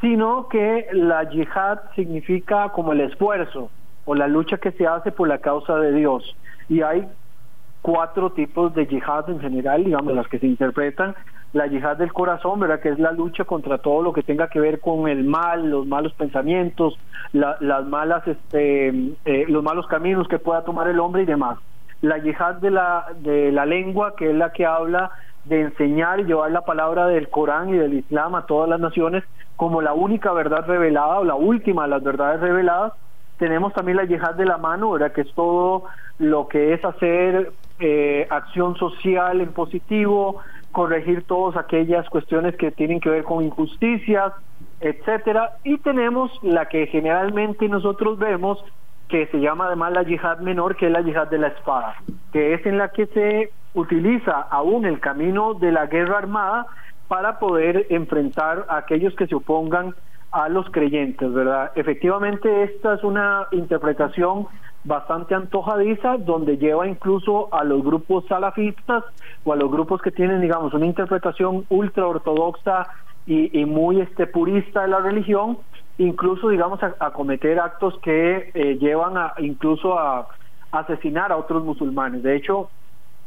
[0.00, 3.70] sino que la yihad significa como el esfuerzo
[4.10, 6.34] o la lucha que se hace por la causa de Dios.
[6.68, 7.06] Y hay
[7.80, 11.14] cuatro tipos de yihad en general, digamos, las que se interpretan
[11.52, 12.60] la yihad del corazón.
[12.82, 15.86] Que es la lucha contra todo lo que tenga que ver con el mal, los
[15.86, 16.98] malos pensamientos,
[17.32, 18.88] las malas, este,
[19.24, 21.60] eh, los malos caminos que pueda tomar el hombre y demás.
[22.00, 25.12] La yihad de la, de la lengua, que es la que habla
[25.44, 29.22] de enseñar y llevar la palabra del Corán y del Islam a todas las naciones
[29.54, 32.94] como la única verdad revelada o la última de las verdades reveladas.
[33.40, 35.12] Tenemos también la yihad de la mano, ¿verdad?
[35.12, 35.84] Que es todo
[36.18, 43.00] lo que es hacer eh, acción social en positivo, corregir todas aquellas cuestiones que tienen
[43.00, 44.34] que ver con injusticias,
[44.78, 48.62] etcétera, y tenemos la que generalmente nosotros vemos
[49.08, 51.94] que se llama además la yihad menor, que es la yihad de la espada,
[52.34, 56.66] que es en la que se utiliza aún el camino de la guerra armada
[57.08, 59.94] para poder enfrentar a aquellos que se opongan
[60.32, 61.72] a los creyentes, ¿verdad?
[61.74, 64.46] Efectivamente, esta es una interpretación
[64.84, 69.04] bastante antojadiza, donde lleva incluso a los grupos salafistas
[69.44, 72.86] o a los grupos que tienen, digamos, una interpretación ultra ortodoxa
[73.26, 75.58] y, muy este, purista de la religión,
[75.98, 80.28] incluso, digamos, a, cometer actos que eh, llevan a, incluso a
[80.72, 82.22] asesinar a otros musulmanes.
[82.22, 82.70] De hecho,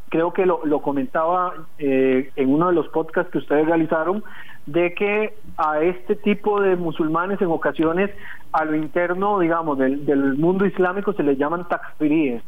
[0.10, 4.24] creo que lo, lo comentaba eh, en uno de los podcasts que ustedes realizaron,
[4.66, 8.12] de que a este tipo de musulmanes en ocasiones
[8.52, 12.44] a lo interno, digamos, del, del mundo islámico se les llaman takfiríes,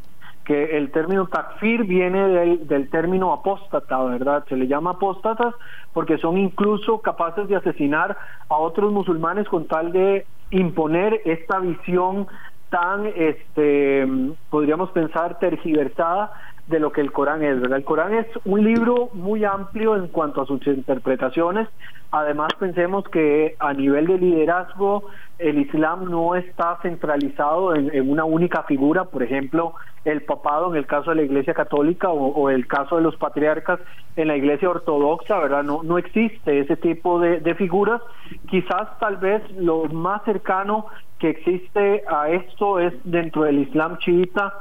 [0.45, 4.45] que el término takfir viene del, del término apóstata, ¿verdad?
[4.47, 5.55] Se le llama apóstatas
[5.93, 8.15] porque son incluso capaces de asesinar
[8.47, 12.27] a otros musulmanes con tal de imponer esta visión
[12.69, 14.07] tan, este,
[14.49, 16.31] podríamos pensar, tergiversada
[16.67, 17.77] de lo que el Corán es, ¿verdad?
[17.77, 21.67] El Corán es un libro muy amplio en cuanto a sus interpretaciones.
[22.11, 25.05] Además, pensemos que a nivel de liderazgo,
[25.37, 29.75] el Islam no está centralizado en, una única figura, por ejemplo,
[30.05, 33.79] el papado en el caso de la Iglesia Católica o, el caso de los patriarcas
[34.15, 35.63] en la Iglesia Ortodoxa, ¿verdad?
[35.63, 38.01] No, no existe ese tipo de, de figuras.
[38.49, 40.87] Quizás tal vez lo más cercano
[41.19, 44.53] que existe a esto es dentro del Islam chiita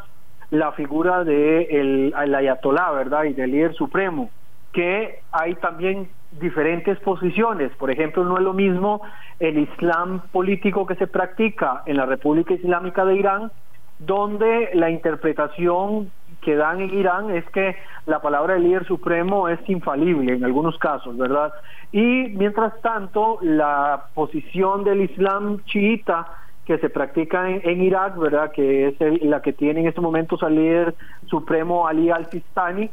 [0.54, 3.24] la figura de el, ayatolá, ¿verdad?
[3.24, 4.30] Y del líder supremo,
[4.72, 6.08] que hay también
[6.40, 7.72] diferentes posiciones.
[7.76, 9.02] Por ejemplo, no es lo mismo
[9.40, 13.50] el Islam político que se practica en la República Islámica de Irán,
[13.98, 19.58] donde la interpretación que dan en Irán es que la palabra del líder supremo es
[19.68, 21.52] infalible en algunos casos, ¿verdad?
[21.90, 26.26] Y mientras tanto, la posición del Islam chiita
[26.64, 28.52] que se practica en, Irak, ¿verdad?
[28.52, 30.94] Que es la que tiene en estos momentos al líder
[31.26, 32.90] supremo Ali al-Sistani,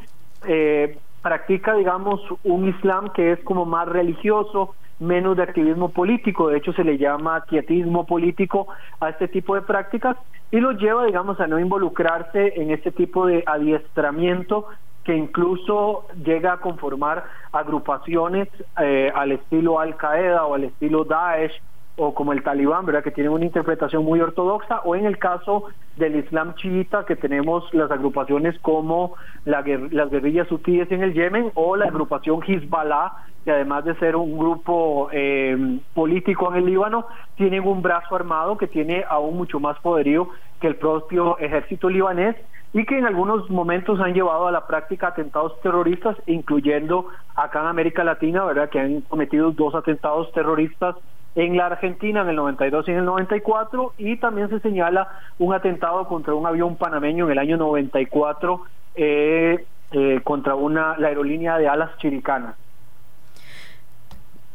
[0.48, 6.58] eh, practica, digamos, un Islam que es como más religioso, menos de activismo político, de
[6.58, 8.68] hecho se le llama quietismo político
[9.00, 10.16] a este tipo de prácticas
[10.52, 14.68] y lo lleva, digamos, a no involucrarse en este tipo de adiestramiento
[15.04, 18.48] que incluso llega a conformar agrupaciones
[18.80, 21.60] eh, al estilo Al Qaeda o al estilo Daesh
[21.98, 23.04] o como el talibán, ¿verdad?
[23.04, 25.66] que tienen una interpretación muy ortodoxa, o en el caso
[25.98, 31.76] del Islam chiita, que tenemos las agrupaciones como las guerrillas hutíes en el Yemen o
[31.76, 33.12] la agrupación Hezbollah,
[33.44, 38.58] que además de ser un grupo eh, político en el Líbano, tienen un brazo armado
[38.58, 42.36] que tiene aún mucho más poderío que el propio ejército libanés
[42.74, 47.68] y que en algunos momentos han llevado a la práctica atentados terroristas, incluyendo acá en
[47.68, 48.70] América Latina, ¿verdad?
[48.70, 50.96] que han cometido dos atentados terroristas
[51.36, 55.08] en la Argentina en el 92 y en el 94 y también se señala
[55.40, 58.62] un atentado contra un avión panameño en el año 94
[58.96, 62.56] eh, eh, contra una la aerolínea de alas chiricanas.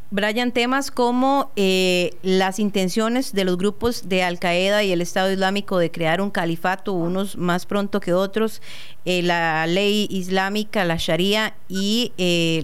[0.08, 5.32] Brian, temas como eh, las intenciones de los grupos de Al Qaeda y el Estado
[5.32, 8.62] Islámico de crear un califato, unos más pronto que otros,
[9.04, 12.12] la ley islámica, la Sharia y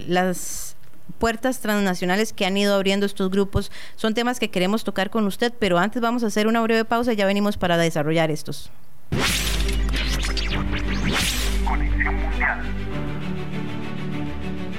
[0.07, 0.72] las
[1.19, 5.53] puertas transnacionales que han ido abriendo estos grupos son temas que queremos tocar con usted,
[5.57, 8.71] pero antes vamos a hacer una breve pausa y ya venimos para desarrollar estos.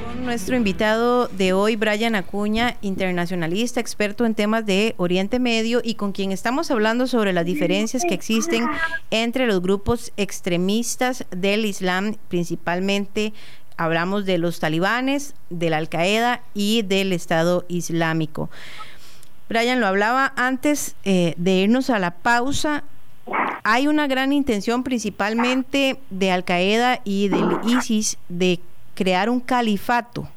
[0.04, 5.96] Con nuestro invitado de hoy, Brian Acuña, internacionalista, experto en temas de Oriente Medio y
[5.96, 8.66] con quien estamos hablando sobre las diferencias que existen
[9.10, 13.34] entre los grupos extremistas del Islam, principalmente
[13.76, 18.50] hablamos de los talibanes, de la Al-Qaeda y del Estado Islámico.
[19.48, 22.84] Brian lo hablaba antes eh, de irnos a la pausa.
[23.62, 28.60] Hay una gran intención principalmente de Al-Qaeda y del ISIS de
[28.94, 30.28] crear un califato.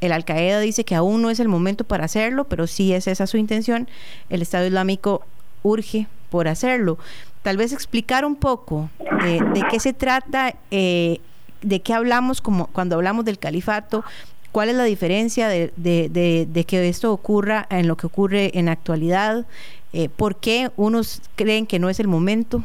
[0.00, 3.26] El Al-Qaeda dice que aún no es el momento para hacerlo, pero sí es esa
[3.26, 3.88] su intención.
[4.30, 5.22] El Estado Islámico
[5.62, 6.98] urge por hacerlo.
[7.42, 8.90] Tal vez explicar un poco
[9.24, 11.20] eh, de qué se trata eh,
[11.62, 14.04] de qué hablamos como cuando hablamos del califato,
[14.52, 18.72] cuál es la diferencia de, de, que esto ocurra en lo que ocurre en la
[18.72, 19.46] actualidad,
[19.92, 22.62] eh, por qué unos creen que no es el momento.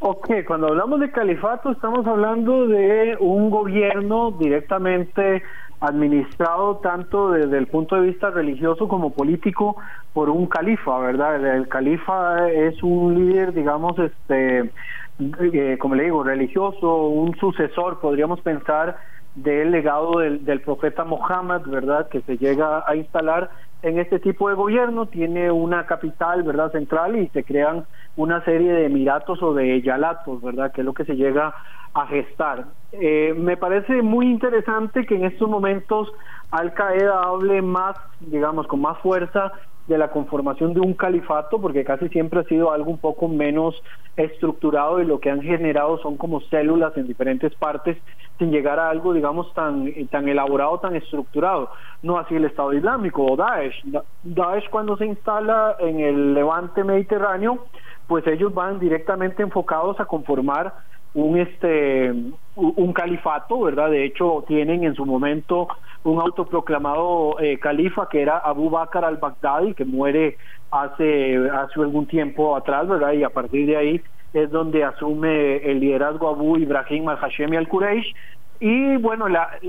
[0.00, 5.42] Ok, cuando hablamos de califato estamos hablando de un gobierno directamente
[5.80, 9.76] administrado tanto desde el punto de vista religioso como político
[10.12, 11.56] por un califa, ¿verdad?
[11.56, 14.70] El, califa es un líder, digamos, este
[15.18, 18.96] eh, como le digo, religioso, un sucesor, podríamos pensar,
[19.34, 22.08] del legado del, del profeta Mohammed, ¿verdad?
[22.08, 23.50] Que se llega a instalar
[23.82, 26.72] en este tipo de gobierno, tiene una capital, ¿verdad?
[26.72, 27.84] Central y se crean
[28.16, 30.72] una serie de emiratos o de yalatos, ¿verdad?
[30.72, 31.54] Que es lo que se llega
[31.92, 32.66] a gestar.
[32.92, 36.12] Eh, me parece muy interesante que en estos momentos
[36.50, 39.52] Al Qaeda hable más, digamos, con más fuerza
[39.86, 43.74] de la conformación de un califato, porque casi siempre ha sido algo un poco menos
[44.16, 47.98] estructurado y lo que han generado son como células en diferentes partes
[48.38, 51.70] sin llegar a algo, digamos, tan, tan elaborado, tan estructurado.
[52.02, 53.82] No así el Estado Islámico o Daesh.
[54.22, 57.66] Daesh cuando se instala en el levante mediterráneo,
[58.06, 60.72] pues ellos van directamente enfocados a conformar
[61.14, 62.12] un este
[62.56, 63.90] un califato, ¿verdad?
[63.90, 65.68] De hecho, tienen en su momento
[66.04, 70.36] un autoproclamado eh, califa que era Abu Bakr al-Baghdadi, que muere
[70.70, 73.12] hace, hace algún tiempo atrás, ¿verdad?
[73.12, 74.02] Y a partir de ahí
[74.32, 78.14] es donde asume el liderazgo Abu Ibrahim al-Hashemi al-Quraysh.
[78.60, 79.26] Y bueno,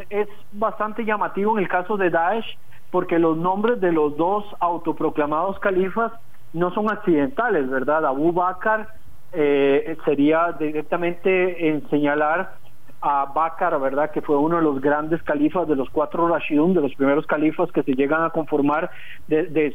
[0.10, 2.58] es bastante llamativo en el caso de Daesh,
[2.92, 6.12] porque los nombres de los dos autoproclamados califas
[6.54, 8.06] no son accidentales, ¿verdad?
[8.06, 8.88] Abu Bakr
[9.36, 12.56] eh, sería directamente en señalar
[13.02, 14.10] a Bakar, ¿verdad?
[14.10, 17.72] Que fue uno de los grandes califas de los cuatro Rashidun, de los primeros califas
[17.72, 18.90] que se llegan a conformar,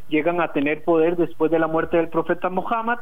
[0.09, 2.99] llegan a tener poder después de la muerte del profeta Muhammad.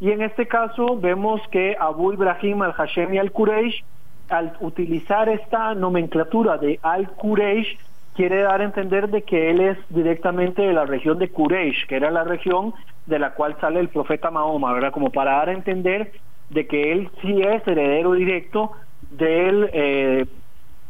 [0.00, 3.84] Y en este caso vemos que Abu Ibrahim al-Hashemi al-Quraysh,
[4.30, 7.78] al utilizar esta nomenclatura de al-Quraysh,
[8.18, 11.94] quiere dar a entender de que él es directamente de la región de Quraysh, que
[11.94, 12.74] era la región
[13.06, 14.90] de la cual sale el profeta Mahoma, ¿verdad?
[14.90, 16.10] Como para dar a entender
[16.50, 18.72] de que él sí es heredero directo
[19.12, 20.26] del eh,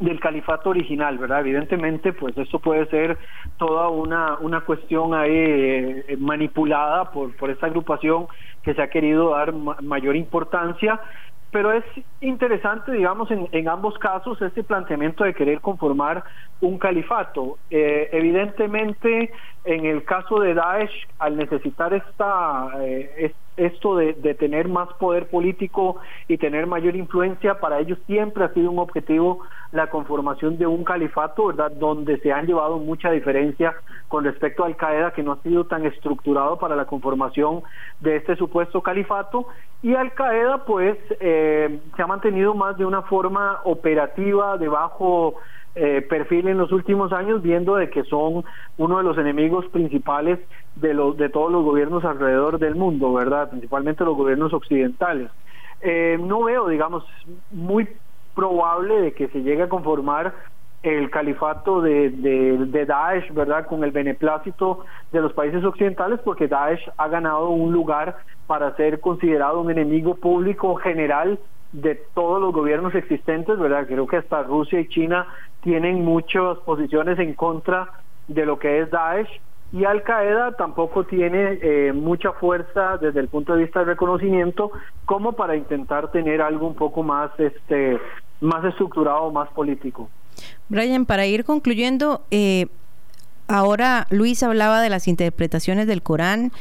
[0.00, 1.40] del califato original, ¿verdad?
[1.40, 3.18] Evidentemente, pues esto puede ser
[3.58, 8.26] toda una, una cuestión ahí eh, manipulada por, por esta agrupación
[8.62, 10.98] que se ha querido dar mayor importancia
[11.50, 11.84] pero es
[12.20, 16.24] interesante, digamos, en, en, ambos casos este planteamiento de querer conformar
[16.60, 17.58] un califato.
[17.70, 19.30] Eh, evidentemente,
[19.64, 25.96] en el caso de Daesh, al necesitar esta, eh, esto de, tener más poder político
[26.26, 29.40] y tener mayor influencia, para ellos siempre ha sido un objetivo
[29.72, 31.70] la conformación de un califato, ¿verdad?
[31.72, 33.74] Donde se han llevado mucha diferencia
[34.08, 37.62] con respecto a Al Qaeda, que no ha sido tan estructurado para la conformación
[38.00, 39.46] de este supuesto califato.
[39.82, 41.37] Y Al Qaeda, pues, eh,
[41.96, 45.36] se ha mantenido más de una forma operativa, de bajo
[45.74, 48.44] eh, perfil en los últimos años, viendo de que son
[48.78, 50.40] uno de los enemigos principales
[50.76, 53.50] de, los, de todos los gobiernos alrededor del mundo, ¿verdad?
[53.50, 55.30] Principalmente los gobiernos occidentales.
[55.80, 57.04] Eh, no veo, digamos,
[57.52, 57.88] muy
[58.34, 60.34] probable de que se llegue a conformar
[60.82, 63.66] el califato de, de, Daesh, ¿verdad?
[63.66, 68.16] Con el beneplácito de los países occidentales, porque Daesh ha ganado un lugar
[68.46, 71.38] para ser considerado un enemigo público general
[71.72, 73.86] de todos los gobiernos existentes, ¿verdad?
[73.86, 75.26] Creo que hasta Rusia y China
[75.62, 77.90] tienen muchas posiciones en contra
[78.28, 83.28] de lo que es Daesh y Al Qaeda tampoco tiene eh, mucha fuerza desde el
[83.28, 84.70] punto de vista del reconocimiento
[85.04, 87.98] como para intentar tener algo un poco más este
[88.40, 90.08] más estructurado, más político.
[90.68, 92.66] Brian, para ir concluyendo, eh,
[93.46, 96.52] ahora Luis hablaba de las interpretaciones del Corán.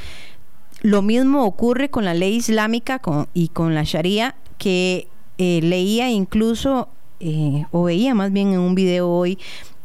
[0.81, 3.01] Lo mismo ocurre con la ley islámica
[3.33, 6.89] y con la Sharia, que eh, leía incluso,
[7.19, 9.37] eh, o veía más bien en un video hoy,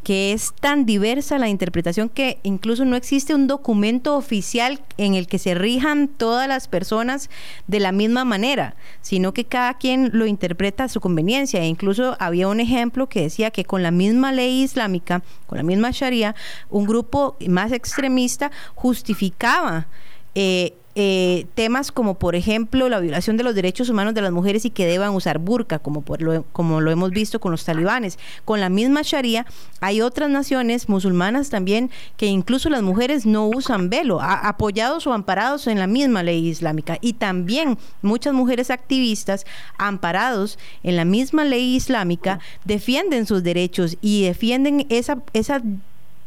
[0.02, 5.26] que es tan diversa la interpretación que incluso no existe un documento oficial en el
[5.26, 7.30] que se rijan todas las personas
[7.68, 11.60] de la misma manera, sino que cada quien lo interpreta a su conveniencia.
[11.60, 15.64] E incluso había un ejemplo que decía que con la misma ley islámica, con la
[15.64, 16.34] misma Sharia,
[16.68, 19.86] un grupo más extremista justificaba
[20.34, 24.66] eh, eh, temas como por ejemplo la violación de los derechos humanos de las mujeres
[24.66, 28.18] y que deban usar burka, como, lo, como lo hemos visto con los talibanes.
[28.44, 29.46] Con la misma Sharia
[29.80, 35.66] hay otras naciones musulmanas también que incluso las mujeres no usan velo, apoyados o amparados
[35.66, 36.98] en la misma ley islámica.
[37.00, 39.46] Y también muchas mujeres activistas
[39.78, 45.62] amparados en la misma ley islámica defienden sus derechos y defienden esa, esa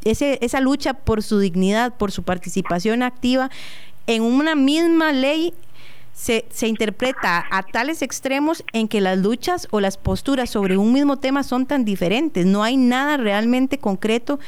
[0.06, 3.50] esa lucha por su dignidad, por su participación activa
[4.08, 5.54] en una misma ley
[6.14, 10.94] se, se, interpreta a tales extremos en que las luchas o las posturas sobre un
[10.94, 12.46] mismo tema son tan diferentes.
[12.46, 14.40] No hay nada realmente concreto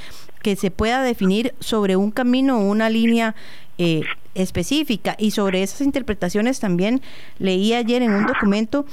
[0.42, 3.36] que se pueda definir sobre un camino o una línea
[3.78, 4.04] eh,
[4.34, 5.16] específica.
[5.20, 7.02] Y sobre esas interpretaciones también
[7.40, 8.86] leí ayer en un documento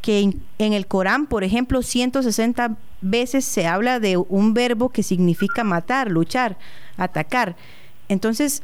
[0.00, 5.64] que en, el Corán, por ejemplo, 160 veces se habla de un verbo que significa
[5.64, 6.56] matar, luchar,
[6.96, 7.56] atacar.
[8.08, 8.62] Entonces,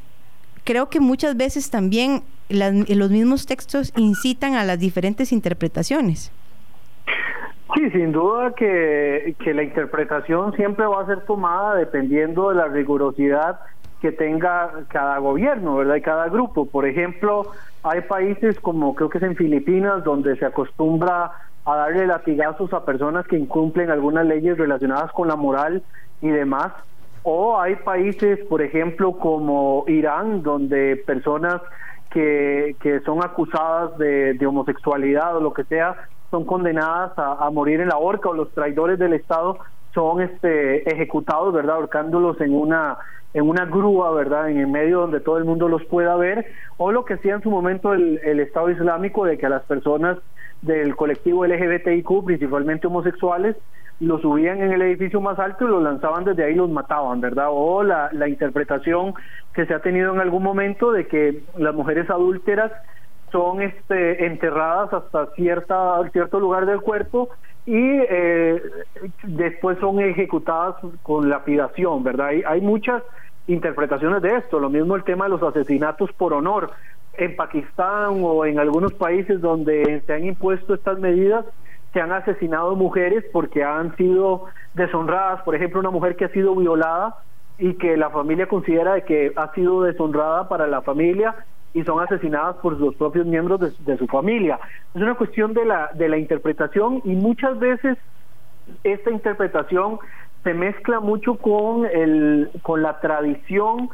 [0.64, 6.32] creo que muchas veces también los mismos textos incitan a las diferentes interpretaciones.
[7.74, 12.68] Sí, sin duda que, que la interpretación siempre va a ser tomada dependiendo de la
[12.68, 13.60] rigurosidad
[14.00, 15.96] que tenga cada gobierno, ¿verdad?
[15.96, 16.66] Y cada grupo.
[16.66, 17.50] Por ejemplo,
[17.82, 21.32] hay países como creo que es en Filipinas donde se acostumbra
[21.64, 25.82] a darle latigazos a personas que incumplen algunas leyes relacionadas con la moral
[26.20, 26.72] y demás
[27.24, 31.60] o hay países, por ejemplo, como Irán, donde personas
[32.10, 35.96] que, que son acusadas de, homosexualidad o lo que sea,
[36.30, 39.58] son condenadas a, morir en la horca o los traidores del Estado
[39.94, 41.76] son este, ejecutados, ¿verdad?
[41.76, 42.98] Ahorcándolos en una
[43.32, 44.48] en una grúa, ¿verdad?
[44.48, 46.46] En el medio donde todo el mundo los pueda ver,
[46.76, 49.64] o lo que hacía en su momento el, el Estado Islámico de que a las
[49.64, 50.18] personas
[50.62, 53.56] del colectivo LGBTIQ, principalmente homosexuales,
[54.00, 57.20] lo subían en el edificio más alto y lo lanzaban desde ahí y los mataban,
[57.20, 57.46] ¿verdad?
[57.50, 59.14] O la, la interpretación
[59.52, 62.72] que se ha tenido en algún momento de que las mujeres adúlteras
[63.30, 67.30] son este, enterradas hasta cierta, cierto lugar del cuerpo
[67.66, 68.62] y eh,
[69.22, 72.28] después son ejecutadas con lapidación, ¿verdad?
[72.28, 73.02] Hay, hay muchas
[73.46, 76.70] interpretaciones de esto, lo mismo el tema de los asesinatos por honor,
[77.16, 81.44] en Pakistán o en algunos países donde se han impuesto estas medidas,
[81.94, 85.42] se han asesinado mujeres porque han sido deshonradas.
[85.42, 87.16] Por ejemplo, una mujer que ha sido violada
[87.56, 91.36] y que la familia considera de que ha sido deshonrada para la familia
[91.72, 94.58] y son asesinadas por los propios miembros de, su familia.
[94.94, 97.96] Es una cuestión de la, de la interpretación y muchas veces
[98.82, 99.98] esta interpretación
[100.42, 103.88] se mezcla mucho con, el, con la tradición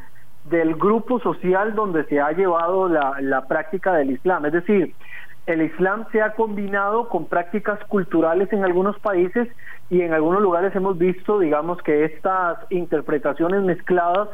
[0.44, 4.46] del grupo social donde se ha llevado la, la práctica del Islam.
[4.46, 4.94] Es decir,
[5.52, 9.48] el Islam se ha combinado con prácticas culturales en algunos países
[9.88, 14.28] y en algunos lugares hemos visto, digamos, que estas interpretaciones mezcladas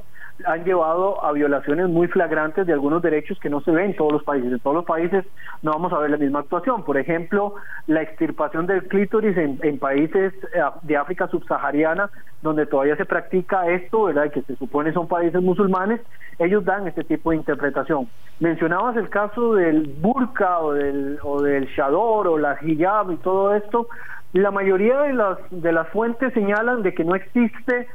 [0.45, 4.12] han llevado a violaciones muy flagrantes de algunos derechos que no se ven en todos
[4.12, 4.53] los países.
[4.53, 5.24] En todos los países
[5.62, 6.84] no vamos a ver la misma actuación.
[6.84, 7.55] Por ejemplo,
[7.87, 12.11] la extirpación del clítoris en, países eh, de África subsahariana,
[12.43, 14.30] donde todavía se practica esto, ¿verdad?
[14.30, 16.01] que se supone son países musulmanes,
[16.39, 18.09] ellos dan este tipo de interpretación.
[18.41, 23.55] Mencionabas el caso del burka o del, o del shador o la hijab y todo
[23.55, 23.89] esto.
[24.32, 27.89] La mayoría de las, de las fuentes señalan de que no existe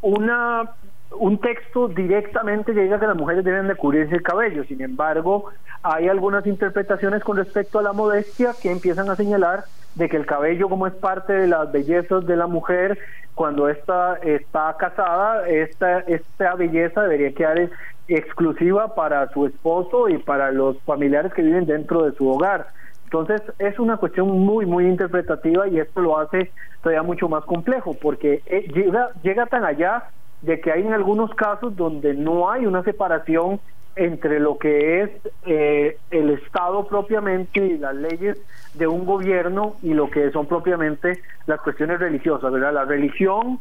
[0.00, 0.70] una
[1.18, 4.64] un texto directamente diga que las mujeres deben de cubrirse el cabello.
[4.64, 5.50] Sin embargo,
[5.82, 10.26] hay algunas interpretaciones con respecto a la modestia que empiezan a señalar de que el
[10.26, 12.98] cabello como es parte de las bellezas de la mujer,
[13.34, 17.70] cuando ésta está casada, esta, esta belleza debería quedar
[18.08, 22.66] exclusiva para su esposo y para los familiares que viven dentro de su hogar.
[23.04, 26.50] Entonces es una cuestión muy, muy interpretativa y esto lo hace
[26.82, 30.04] todavía mucho más complejo porque eh, llega, llega tan allá
[30.44, 33.60] de que hay en algunos casos donde no hay una separación
[33.96, 35.10] entre lo que es
[35.46, 38.40] eh, el Estado propiamente y las leyes
[38.74, 42.74] de un gobierno y lo que son propiamente las cuestiones religiosas, ¿verdad?
[42.74, 43.60] La religión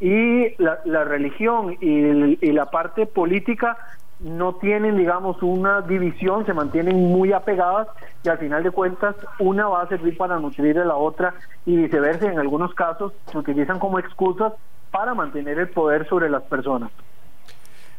[0.00, 3.76] y la, religión y, y, la parte política
[4.20, 7.88] no tienen, digamos, una división, se mantienen muy apegadas
[8.24, 11.34] y al final de cuentas una va a servir para nutrir a la otra
[11.66, 12.30] y viceversa.
[12.30, 14.52] En algunos casos se utilizan como excusas
[14.90, 16.90] para mantener el poder sobre las personas.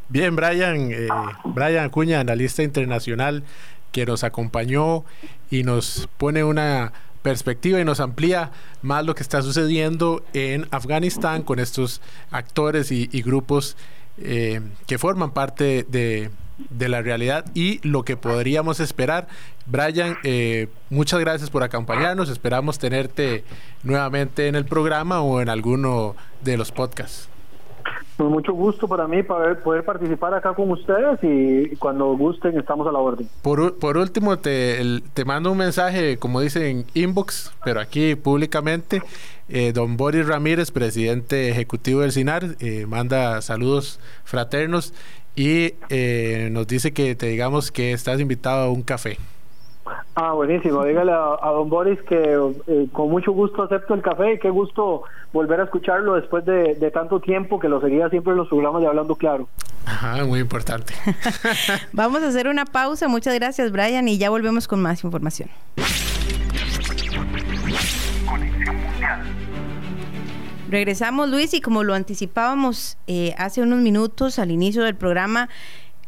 [0.07, 1.07] Bien, Brian, eh,
[1.45, 3.43] Brian Acuña, analista internacional,
[3.91, 5.03] que nos acompañó
[5.51, 11.43] y nos pone una perspectiva y nos amplía más lo que está sucediendo en Afganistán
[11.43, 13.77] con estos actores y, grupos
[14.17, 16.31] eh, que forman parte de,
[16.69, 19.27] de, la realidad y lo que podríamos esperar.
[19.65, 22.29] Brian, eh, muchas gracias por acompañarnos.
[22.29, 23.43] Esperamos tenerte
[23.83, 27.29] nuevamente en el programa o en alguno de los podcasts.
[28.19, 32.85] Con mucho gusto para mí poder, poder participar acá con ustedes y cuando gusten estamos
[32.85, 33.29] a la orden.
[33.41, 39.01] Por, por último, te, te mando un mensaje, como dicen, inbox, pero aquí públicamente.
[39.51, 44.93] Eh, don Boris Ramírez, presidente ejecutivo del CINAR, eh, manda saludos fraternos
[45.39, 49.17] y eh, nos dice que te digamos que estás invitado a un café.
[50.13, 50.83] Ah, buenísimo.
[50.83, 52.37] Dígale a, don Boris que
[52.67, 56.75] eh, con mucho gusto acepto el café y qué gusto volver a escucharlo después de,
[56.93, 59.47] tanto tiempo que lo seguía siempre en los programas de Hablando Claro.
[59.85, 60.93] Ajá, muy importante.
[61.93, 63.07] Vamos a hacer una pausa.
[63.07, 65.47] Muchas gracias, Brian, y ya volvemos con más información.
[70.69, 75.49] Regresamos, Luis, y como lo anticipábamos eh, hace unos minutos al inicio del programa,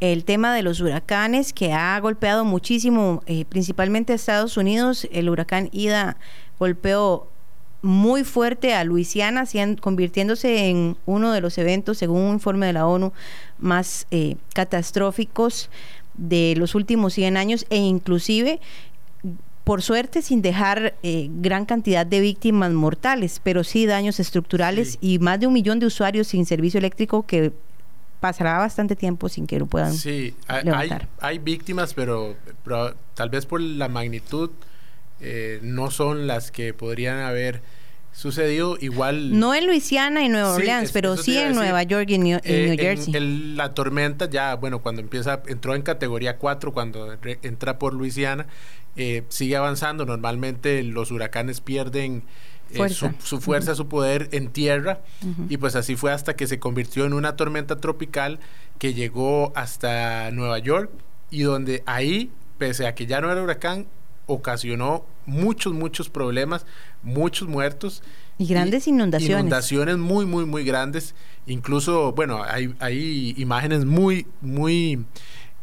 [0.01, 5.07] el tema de los huracanes que ha golpeado muchísimo, eh, principalmente a Estados Unidos.
[5.11, 6.17] El huracán Ida
[6.59, 7.27] golpeó
[7.81, 9.45] muy fuerte a Luisiana,
[9.79, 13.13] convirtiéndose en uno de los eventos, según un informe de la ONU,
[13.57, 15.71] más eh, catastróficos
[16.13, 18.59] de los últimos 100 años e inclusive
[19.71, 25.17] por suerte sin dejar eh, gran cantidad de víctimas mortales, pero sí daños estructurales y
[25.19, 27.53] más de un millón de usuarios sin servicio eléctrico que
[28.19, 30.35] pasará bastante tiempo sin que lo puedan sí,
[31.21, 32.35] Hay, víctimas, pero,
[33.13, 34.49] tal vez por la magnitud
[35.21, 37.61] eh, no son las que podrían haber
[38.11, 39.37] sucedido igual.
[39.39, 43.13] No en Luisiana y Nueva Orleans, pero sí en Nueva York y New, eh, Jersey.
[43.55, 48.47] la tormenta ya, bueno, cuando empieza, entró en categoría 4, cuando entra por Luisiana,
[48.95, 50.05] eh, sigue avanzando.
[50.05, 52.23] Normalmente los huracanes pierden
[52.73, 55.01] eh, su, fuerza, su poder en tierra.
[55.49, 58.39] Y pues así fue hasta que se convirtió en una tormenta tropical
[58.77, 60.91] que llegó hasta Nueva York
[61.29, 63.87] y donde ahí, pese a que ya no era huracán,
[64.31, 66.65] ocasionó muchos, muchos problemas,
[67.03, 68.03] muchos muertos.
[68.37, 69.39] Y grandes inundaciones.
[69.39, 71.15] Inundaciones muy, muy, muy grandes.
[71.47, 75.05] Incluso, bueno, hay, hay imágenes muy, muy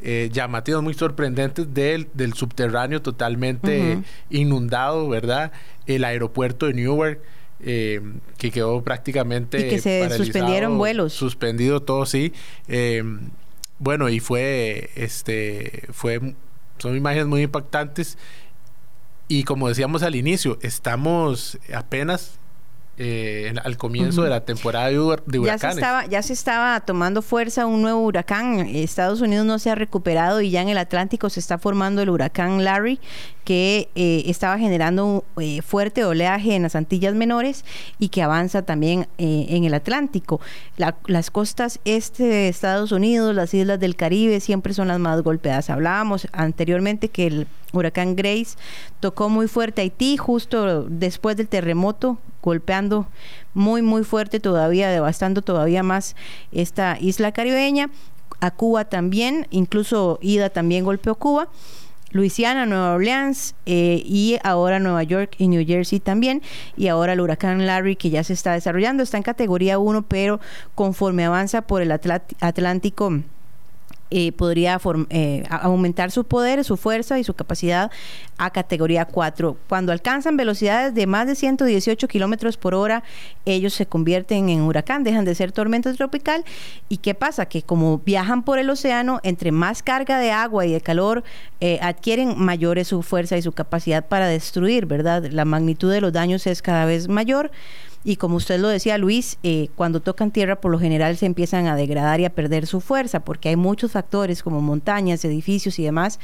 [0.01, 4.01] eh, llamativas, muy sorprendentes del, del subterráneo totalmente
[4.31, 5.51] inundado, ¿verdad?
[5.87, 7.21] El aeropuerto de Newark.
[7.61, 8.01] Eh,
[8.37, 12.33] que quedó prácticamente y que se suspendieron vuelos suspendido todo sí
[12.69, 13.03] eh,
[13.81, 16.37] bueno y fue este fue
[16.79, 18.17] son imágenes muy impactantes
[19.29, 22.39] y como decíamos al inicio, estamos apenas
[23.01, 25.47] eh, al comienzo de la temporada de, huracanes.
[25.47, 28.59] Ya se, estaba, ya se estaba tomando fuerza un nuevo huracán.
[28.59, 32.11] Estados Unidos no se ha recuperado y ya en el Atlántico se está formando el
[32.11, 32.99] huracán Larry,
[33.45, 37.65] que eh, estaba generando un eh, fuerte oleaje en las Antillas Menores
[38.01, 40.41] y que avanza también en el Atlántico.
[41.07, 45.71] las costas este de Estados Unidos, las islas del Caribe siempre son las más golpeadas.
[45.71, 48.57] Hablábamos anteriormente que el huracán Grace
[49.01, 53.07] tocó muy fuerte Haití justo después del terremoto, golpeando
[53.55, 56.17] muy muy fuerte todavía, devastando todavía más
[56.53, 57.91] esta isla caribeña.
[58.41, 61.49] A Cuba también, incluso Ida también golpeó Cuba.
[62.11, 66.43] Luisiana, Nueva Orleans eh, y ahora Nueva York y New Jersey también.
[66.77, 70.41] Y ahora el huracán Larry que ya se está desarrollando, está en categoría 1, pero
[70.75, 73.23] conforme avanza por el Atlántico
[74.11, 74.81] eh, podría
[75.11, 77.91] eh, aumentar su poder, su fuerza y su capacidad
[78.39, 79.57] a categoría 4.
[79.69, 83.03] Cuando alcanzan velocidades de más de 118 kilómetros por hora,
[83.45, 86.45] ellos se convierten en huracán, dejan de ser tormenta tropical.
[86.89, 87.47] ¿Y qué pasa?
[87.47, 91.25] Que como viajan por el océano, entre más carga de agua y de calor
[91.61, 95.27] eh, adquieren, mayor es su fuerza y su capacidad para destruir, ¿verdad?
[95.31, 97.51] La magnitud de los daños es cada vez mayor.
[98.05, 101.67] Y como usted lo decía, Luis, eh, cuando tocan tierra, por lo general se empiezan
[101.67, 105.85] a degradar y a perder su fuerza, porque hay muchos factores como montañas, edificios y
[105.85, 106.19] demás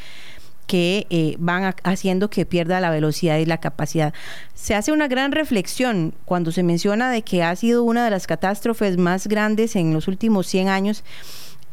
[0.67, 4.15] que eh, van haciendo que pierda la velocidad y la capacidad.
[4.55, 8.27] Se hace una gran reflexión cuando se menciona de que ha sido una de las
[8.27, 11.05] catástrofes más grandes en los últimos 100 años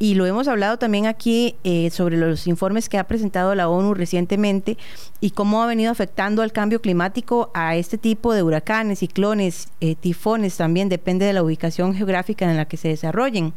[0.01, 3.93] y lo hemos hablado también aquí eh, sobre los informes que ha presentado la ONU
[3.93, 4.75] recientemente
[5.19, 9.93] y cómo ha venido afectando al cambio climático a este tipo de huracanes, ciclones, eh,
[9.93, 13.53] tifones también, depende de la ubicación geográfica en la que se desarrollen.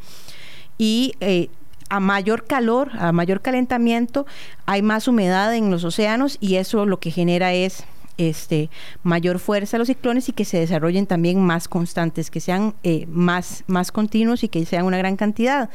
[0.76, 1.48] Y eh,
[1.88, 4.26] a mayor calor, a mayor calentamiento,
[4.66, 7.84] hay más humedad en los océanos y eso lo que genera es
[8.18, 8.70] este,
[9.02, 13.06] mayor fuerza a los ciclones y que se desarrollen también más constantes, que sean eh,
[13.08, 15.70] más, más continuos y que sean una gran cantidad.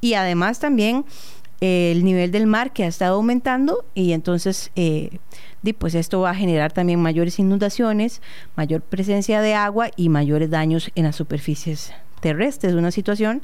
[0.00, 1.04] Y además también
[1.60, 5.18] eh, el nivel del mar que ha estado aumentando y entonces eh,
[5.72, 8.20] pues esto va a generar también mayores inundaciones,
[8.54, 12.74] mayor presencia de agua y mayores daños en las superficies terrestres.
[12.74, 13.42] Una situación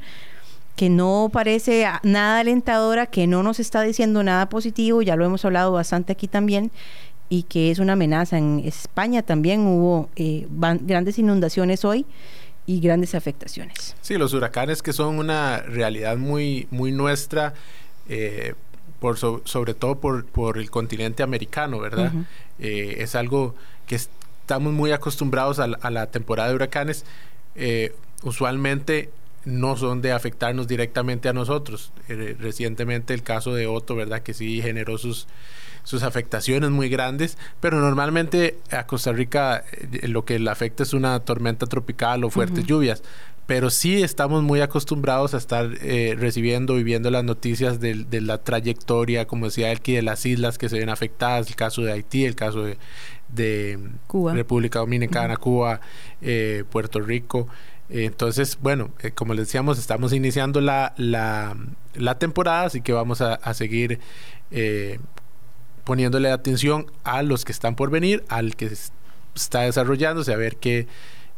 [0.75, 5.43] que no parece nada alentadora, que no nos está diciendo nada positivo, ya lo hemos
[5.43, 6.71] hablado bastante aquí también,
[7.31, 8.37] y que es una amenaza.
[8.37, 10.45] En España también hubo eh,
[10.81, 12.05] grandes inundaciones hoy
[12.65, 13.95] y grandes afectaciones.
[14.01, 17.53] Sí, los huracanes que son una realidad muy, muy nuestra,
[18.09, 18.53] eh,
[18.99, 22.11] por sobre todo por, por, el continente americano, ¿verdad?
[22.59, 23.55] Eh, es algo
[23.87, 27.05] que estamos muy acostumbrados a, a la temporada de huracanes.
[28.23, 29.09] usualmente
[29.45, 31.93] no son de afectarnos directamente a nosotros.
[32.09, 34.21] recientemente el caso de Otto, ¿verdad?
[34.21, 35.27] Que sí generó sus
[35.83, 40.93] sus afectaciones muy grandes, pero normalmente a Costa Rica eh, lo que le afecta es
[40.93, 43.03] una tormenta tropical o fuertes lluvias.
[43.47, 48.37] Pero sí estamos muy acostumbrados a estar eh, recibiendo y viendo las noticias de, la
[48.37, 52.23] trayectoria, como decía Elki, de las islas que se ven afectadas, el caso de Haití,
[52.23, 53.79] el caso de,
[54.33, 55.81] República Dominicana, Cuba,
[56.21, 57.47] eh, Puerto Rico.
[57.89, 63.53] Entonces, bueno, como les decíamos, estamos iniciando la, la, temporada, así que vamos a, a
[63.53, 63.99] seguir
[65.83, 68.71] poniéndole atención a los que están por venir, al que
[69.35, 70.87] está desarrollándose, a ver qué,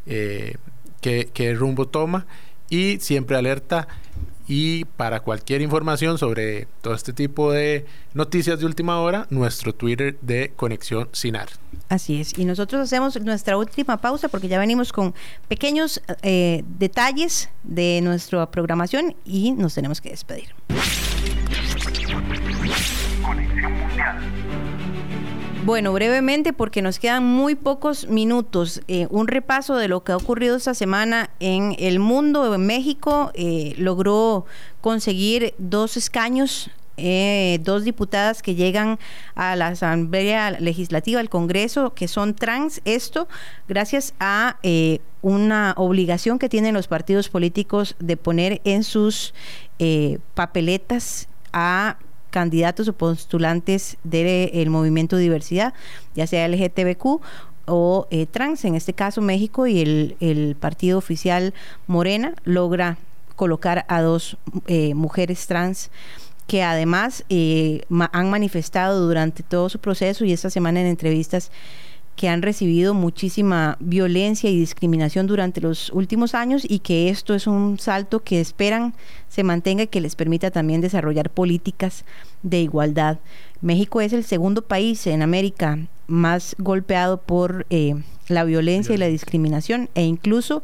[0.06, 0.56] eh,
[1.02, 2.26] qué, rumbo toma
[2.70, 3.88] y siempre alerta
[4.48, 10.18] y para cualquier información sobre todo este tipo de noticias de última hora, nuestro Twitter
[10.22, 11.48] de Conexión Sinar.
[11.88, 12.38] Así es.
[12.38, 15.14] Y nosotros hacemos nuestra última pausa porque ya venimos con
[15.48, 20.50] pequeños eh, detalles de nuestra programación y nos tenemos que despedir.
[25.66, 28.82] Bueno, brevemente porque nos quedan muy pocos minutos.
[28.90, 32.54] Eh, un repaso de lo que ha ocurrido esta semana en el mundo.
[32.54, 34.46] En México eh, logró
[34.82, 39.00] conseguir dos escaños eh, dos diputadas que llegan
[39.36, 42.82] a la Asamblea Legislativa, al Congreso, que son trans.
[42.84, 43.30] Esto
[43.70, 44.58] gracias a
[45.22, 49.34] una obligación que tienen los partidos políticos de poner en sus
[50.36, 51.98] papeletas a
[52.34, 55.76] candidatos o postulantes del movimiento diversidad,
[56.16, 57.22] ya sea LGTBQ
[57.68, 59.80] o eh, trans, en este caso México y
[60.20, 61.54] el, partido oficial
[61.86, 62.98] Morena logra
[63.36, 65.92] colocar a dos eh, mujeres trans
[66.48, 71.52] que además eh, han manifestado durante todo su proceso y esta semana en entrevistas
[72.16, 77.48] que han recibido muchísima violencia y discriminación durante los últimos años y que esto es
[77.48, 78.94] un salto que esperan
[79.30, 82.06] se mantenga y que les permita también desarrollar políticas
[82.44, 83.18] de igualdad.
[83.62, 87.96] México es el segundo país en América más golpeado por eh,
[88.28, 90.62] la violencia y la discriminación e incluso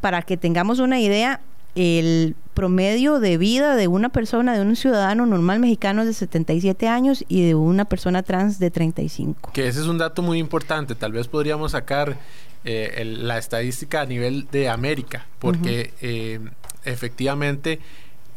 [0.00, 1.40] para que tengamos una idea,
[1.74, 6.88] el promedio de vida de una persona, de un ciudadano normal mexicano es de 77
[6.88, 9.50] años y de una persona trans de 35.
[9.52, 10.94] Que ese es un dato muy importante.
[10.94, 12.16] Tal vez podríamos sacar
[12.64, 16.40] eh, la estadística a nivel de América, porque eh,
[16.84, 17.80] efectivamente,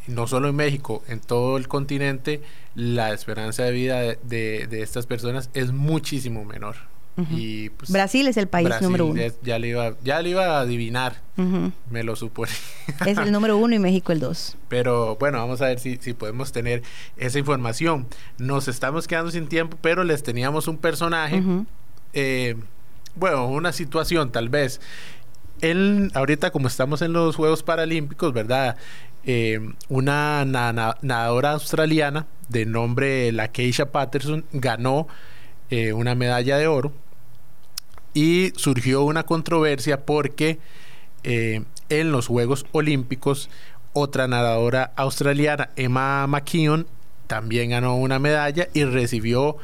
[0.08, 2.42] no solo en México, en todo el continente,
[2.74, 6.76] la esperanza de vida de estas personas es muchísimo menor.
[7.32, 9.20] Y pues, Brasil es el país número uno.
[9.42, 11.16] ya, le iba, ya le iba a adivinar,
[11.90, 12.52] me lo supone.
[13.06, 14.56] es el número uno y México el dos.
[14.68, 16.84] Pero bueno, vamos a ver si, si podemos tener
[17.18, 18.08] esa información.
[18.38, 21.42] Nos estamos quedando sin tiempo, pero les teníamos un personaje,
[22.14, 22.56] eh,
[23.16, 24.80] bueno, una situación tal vez.
[25.62, 28.78] Él, ahorita como estamos en los Juegos Paralímpicos, ¿verdad?
[29.26, 29.60] Eh,
[29.90, 35.08] una nadadora australiana de nombre la Keisha Patterson ganó
[35.70, 36.94] eh, una medalla de oro
[38.18, 40.58] y surgió una controversia porque
[41.24, 43.48] eh, en los Juegos Olímpicos
[43.94, 46.88] otra nadadora australiana, Emma McKeon,
[47.28, 49.58] también ganó una medalla y recibió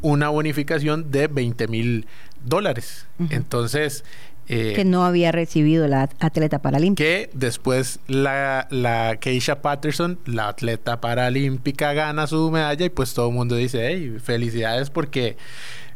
[0.00, 2.06] una bonificación de 20 mil
[2.44, 3.08] dólares.
[3.30, 4.04] Entonces...
[4.46, 7.04] Eh, que no había recibido la atleta paralímpica.
[7.04, 13.28] Que después la, la Keisha Patterson, la atleta paralímpica, gana su medalla y pues todo
[13.28, 15.36] el mundo dice, hey, felicidades porque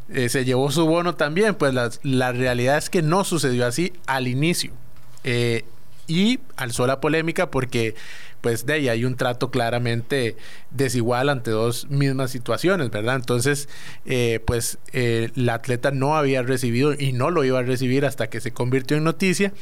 [0.09, 1.55] eh, se llevó su bono también.
[1.55, 1.73] Pues
[2.03, 4.71] la, realidad es que no sucedió así al inicio.
[5.23, 5.65] Eh,
[6.07, 7.95] y alzó la polémica porque
[8.41, 10.35] pues de ahí hay un trato claramente
[10.69, 13.15] desigual ante dos mismas situaciones, ¿verdad?
[13.15, 13.69] Entonces,
[14.05, 18.41] eh, pues la atleta no había recibido y no lo iba a recibir hasta que
[18.41, 19.53] se convirtió en noticia.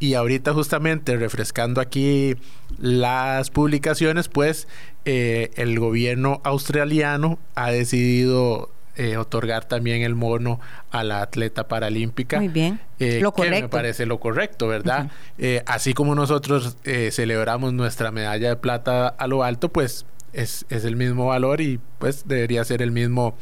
[0.00, 2.34] Y ahorita justamente refrescando aquí
[2.76, 4.66] las publicaciones, pues
[5.04, 10.60] el gobierno australiano ha decidido eh, otorgar también el mono
[10.92, 12.36] a la atleta paralímpica.
[12.36, 12.78] Muy bien.
[13.00, 13.56] Eh, lo correcto.
[13.56, 15.10] Que me parece lo correcto, ¿verdad?
[15.36, 16.76] Eh, así como nosotros
[17.10, 21.80] celebramos nuestra medalla de plata a lo alto, pues es, es, el mismo valor y
[21.98, 23.36] pues debería ser el mismo,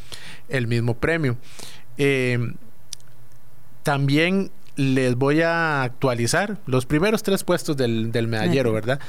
[0.48, 1.36] el mismo premio.
[3.82, 9.00] también les voy a actualizar los primeros tres puestos del, del medallero, ¿verdad?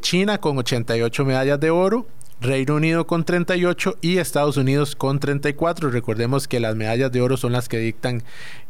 [0.00, 2.08] China con 88 medallas de oro,
[2.42, 5.90] Reino Unido con 38 y Estados Unidos con 34.
[5.90, 8.22] Recordemos que las medallas de oro son las que dictan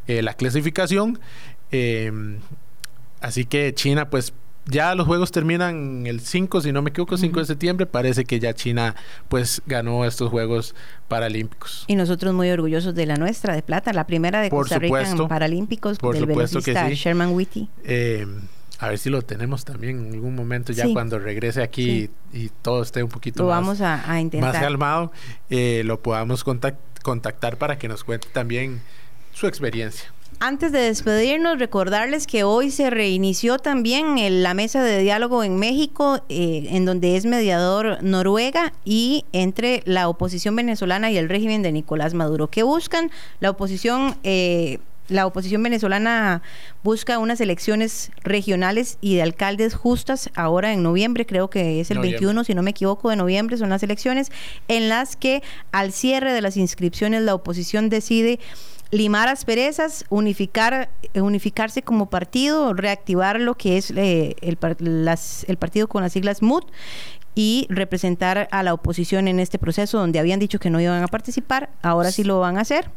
[0.06, 1.18] eh, la clasificación.
[1.70, 2.38] Em,
[3.20, 4.34] así que China, pues
[4.66, 7.86] ya los juegos terminan el 5, si no me equivoco, 5 de septiembre.
[7.86, 8.94] Parece que ya China
[9.28, 10.74] pues ganó estos Juegos
[11.08, 11.84] Paralímpicos.
[11.88, 15.28] Y nosotros muy orgullosos de la nuestra, de plata, la primera de Costa Rica en
[15.28, 16.94] Paralímpicos por del supuesto que sí.
[16.94, 17.68] Sherman Whitty.
[17.84, 18.26] Eh,
[18.82, 22.82] a ver si lo tenemos también en algún momento, ya cuando regrese aquí y, todo
[22.82, 24.04] esté un poquito más, vamos a,
[24.40, 25.12] más calmado,
[25.50, 28.82] eh, lo podamos contactar para que nos cuente también
[29.32, 30.12] su experiencia.
[30.40, 36.24] Antes de despedirnos, recordarles que hoy se reinició también la mesa de diálogo en México,
[36.28, 41.70] eh, en donde es mediador Noruega y entre la oposición venezolana y el régimen de
[41.70, 42.50] Nicolás Maduro.
[42.50, 43.12] ¿Qué buscan?
[43.38, 46.42] La oposición eh, la oposición venezolana
[46.82, 51.98] busca unas elecciones regionales y de alcaldes justas ahora en noviembre, creo que es el
[51.98, 54.30] 21, si no me equivoco, de noviembre son las elecciones,
[54.68, 55.42] en las que
[55.72, 58.38] al cierre de las inscripciones la oposición decide
[58.90, 64.58] limar asperezas, unificar, unificarse como partido, reactivar lo que es eh, el,
[65.46, 66.64] el partido con las siglas MUD
[67.34, 71.08] y representar a la oposición en este proceso donde habían dicho que no iban a
[71.08, 72.90] participar, ahora sí lo van a hacer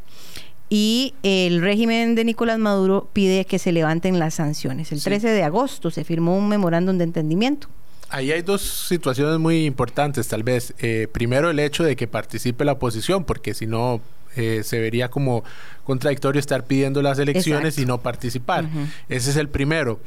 [0.69, 4.91] y el régimen de Nicolás Maduro pide que se levanten las sanciones.
[4.91, 7.67] El 13 de agosto se firmó un memorándum de entendimiento.
[8.09, 10.73] Ahí hay dos situaciones muy importantes, tal vez.
[10.79, 14.01] Eh, primero, el hecho de que participe la oposición, porque si no,
[14.35, 15.43] eh, se vería como
[15.83, 18.67] contradictorio estar pidiendo las elecciones y no participar.
[19.09, 19.99] Ese es el primero.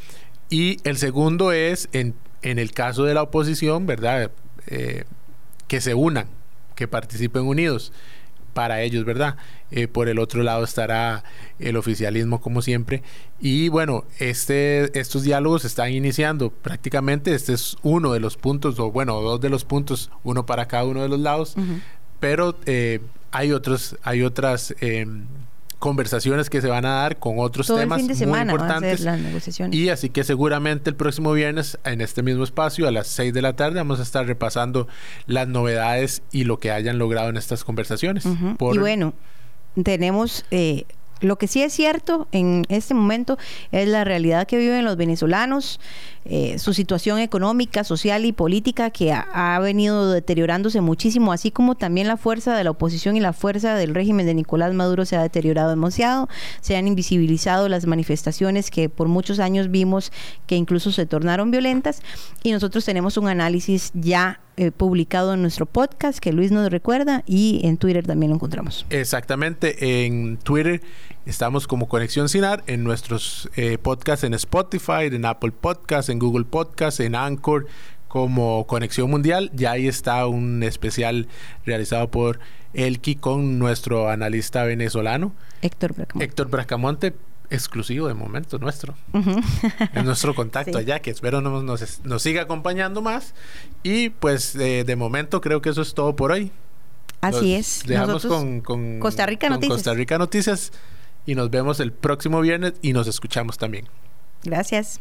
[0.51, 4.31] Y el segundo es, en, en el caso de la oposición, ¿verdad?
[4.67, 5.05] Eh,
[5.67, 6.27] que se unan,
[6.75, 7.93] que participen unidos
[8.55, 9.37] para ellos, ¿verdad?
[9.71, 11.25] Eh, por el otro lado estará
[11.59, 13.03] el oficialismo como siempre.
[13.41, 17.35] Y bueno, este, estos diálogos están iniciando prácticamente.
[17.35, 20.85] Este es uno de los puntos, o bueno, dos de los puntos, uno para cada
[20.85, 21.55] uno de los lados.
[22.21, 25.27] Pero eh, hay otros, hay otras em,
[25.79, 29.07] conversaciones que se van a dar con otros temas muy importantes.
[29.70, 33.43] Y así que seguramente el próximo viernes en este mismo espacio a las 6 de
[33.43, 34.89] la tarde vamos a estar repasando
[35.26, 38.24] las novedades y lo que hayan logrado en estas conversaciones.
[38.26, 39.14] Y bueno,
[39.83, 40.85] tenemos eh,
[41.21, 43.39] Lo que sí es cierto en este momento
[43.73, 45.81] es la realidad que viven los venezolanos,
[46.25, 52.07] eh, su situación económica, social y política que ha, venido deteriorándose muchísimo, así como también
[52.07, 55.23] la fuerza de la oposición y la fuerza del régimen de Nicolás Maduro se ha
[55.23, 56.29] deteriorado demasiado,
[56.61, 60.12] se han invisibilizado las manifestaciones que por muchos años vimos
[60.47, 62.03] que incluso se tornaron violentas.
[62.43, 67.23] Y nosotros tenemos un análisis ya eh, publicado en nuestro podcast que Luis nos recuerda
[67.27, 68.87] y en Twitter también lo encontramos.
[68.91, 70.83] Exactamente, en Twitter
[71.27, 76.45] estamos como Conexión Sinar, en nuestros eh, podcasts en Spotify, en Apple Podcasts, en Google
[76.45, 77.67] Podcasts, en Anchor
[78.09, 79.53] como Conexión Mundial.
[79.55, 81.29] Ya ahí está un especial
[81.65, 82.41] realizado por
[82.75, 85.33] Elki con nuestro analista venezolano.
[85.63, 86.25] Héctor Bracamonte.
[86.25, 87.15] Héctor Bracamonte,
[87.51, 88.95] exclusivo de momento nuestro.
[89.95, 91.63] Es nuestro contacto allá, que espero nos,
[92.05, 93.35] nos, siga acompañando más.
[93.83, 96.53] Y pues de momento creo que eso es todo por hoy.
[97.21, 97.83] Así es.
[97.87, 99.77] Dejamos con, Costa Rica Noticias.
[99.77, 100.73] Costa Rica Noticias
[101.27, 103.89] y nos vemos el próximo viernes y nos escuchamos también.
[104.45, 105.01] Gracias.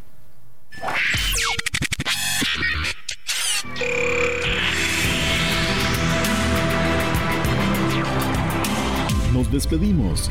[9.32, 10.30] Nos despedimos.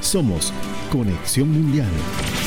[0.00, 0.52] Somos
[0.90, 2.45] Conexión Mundial.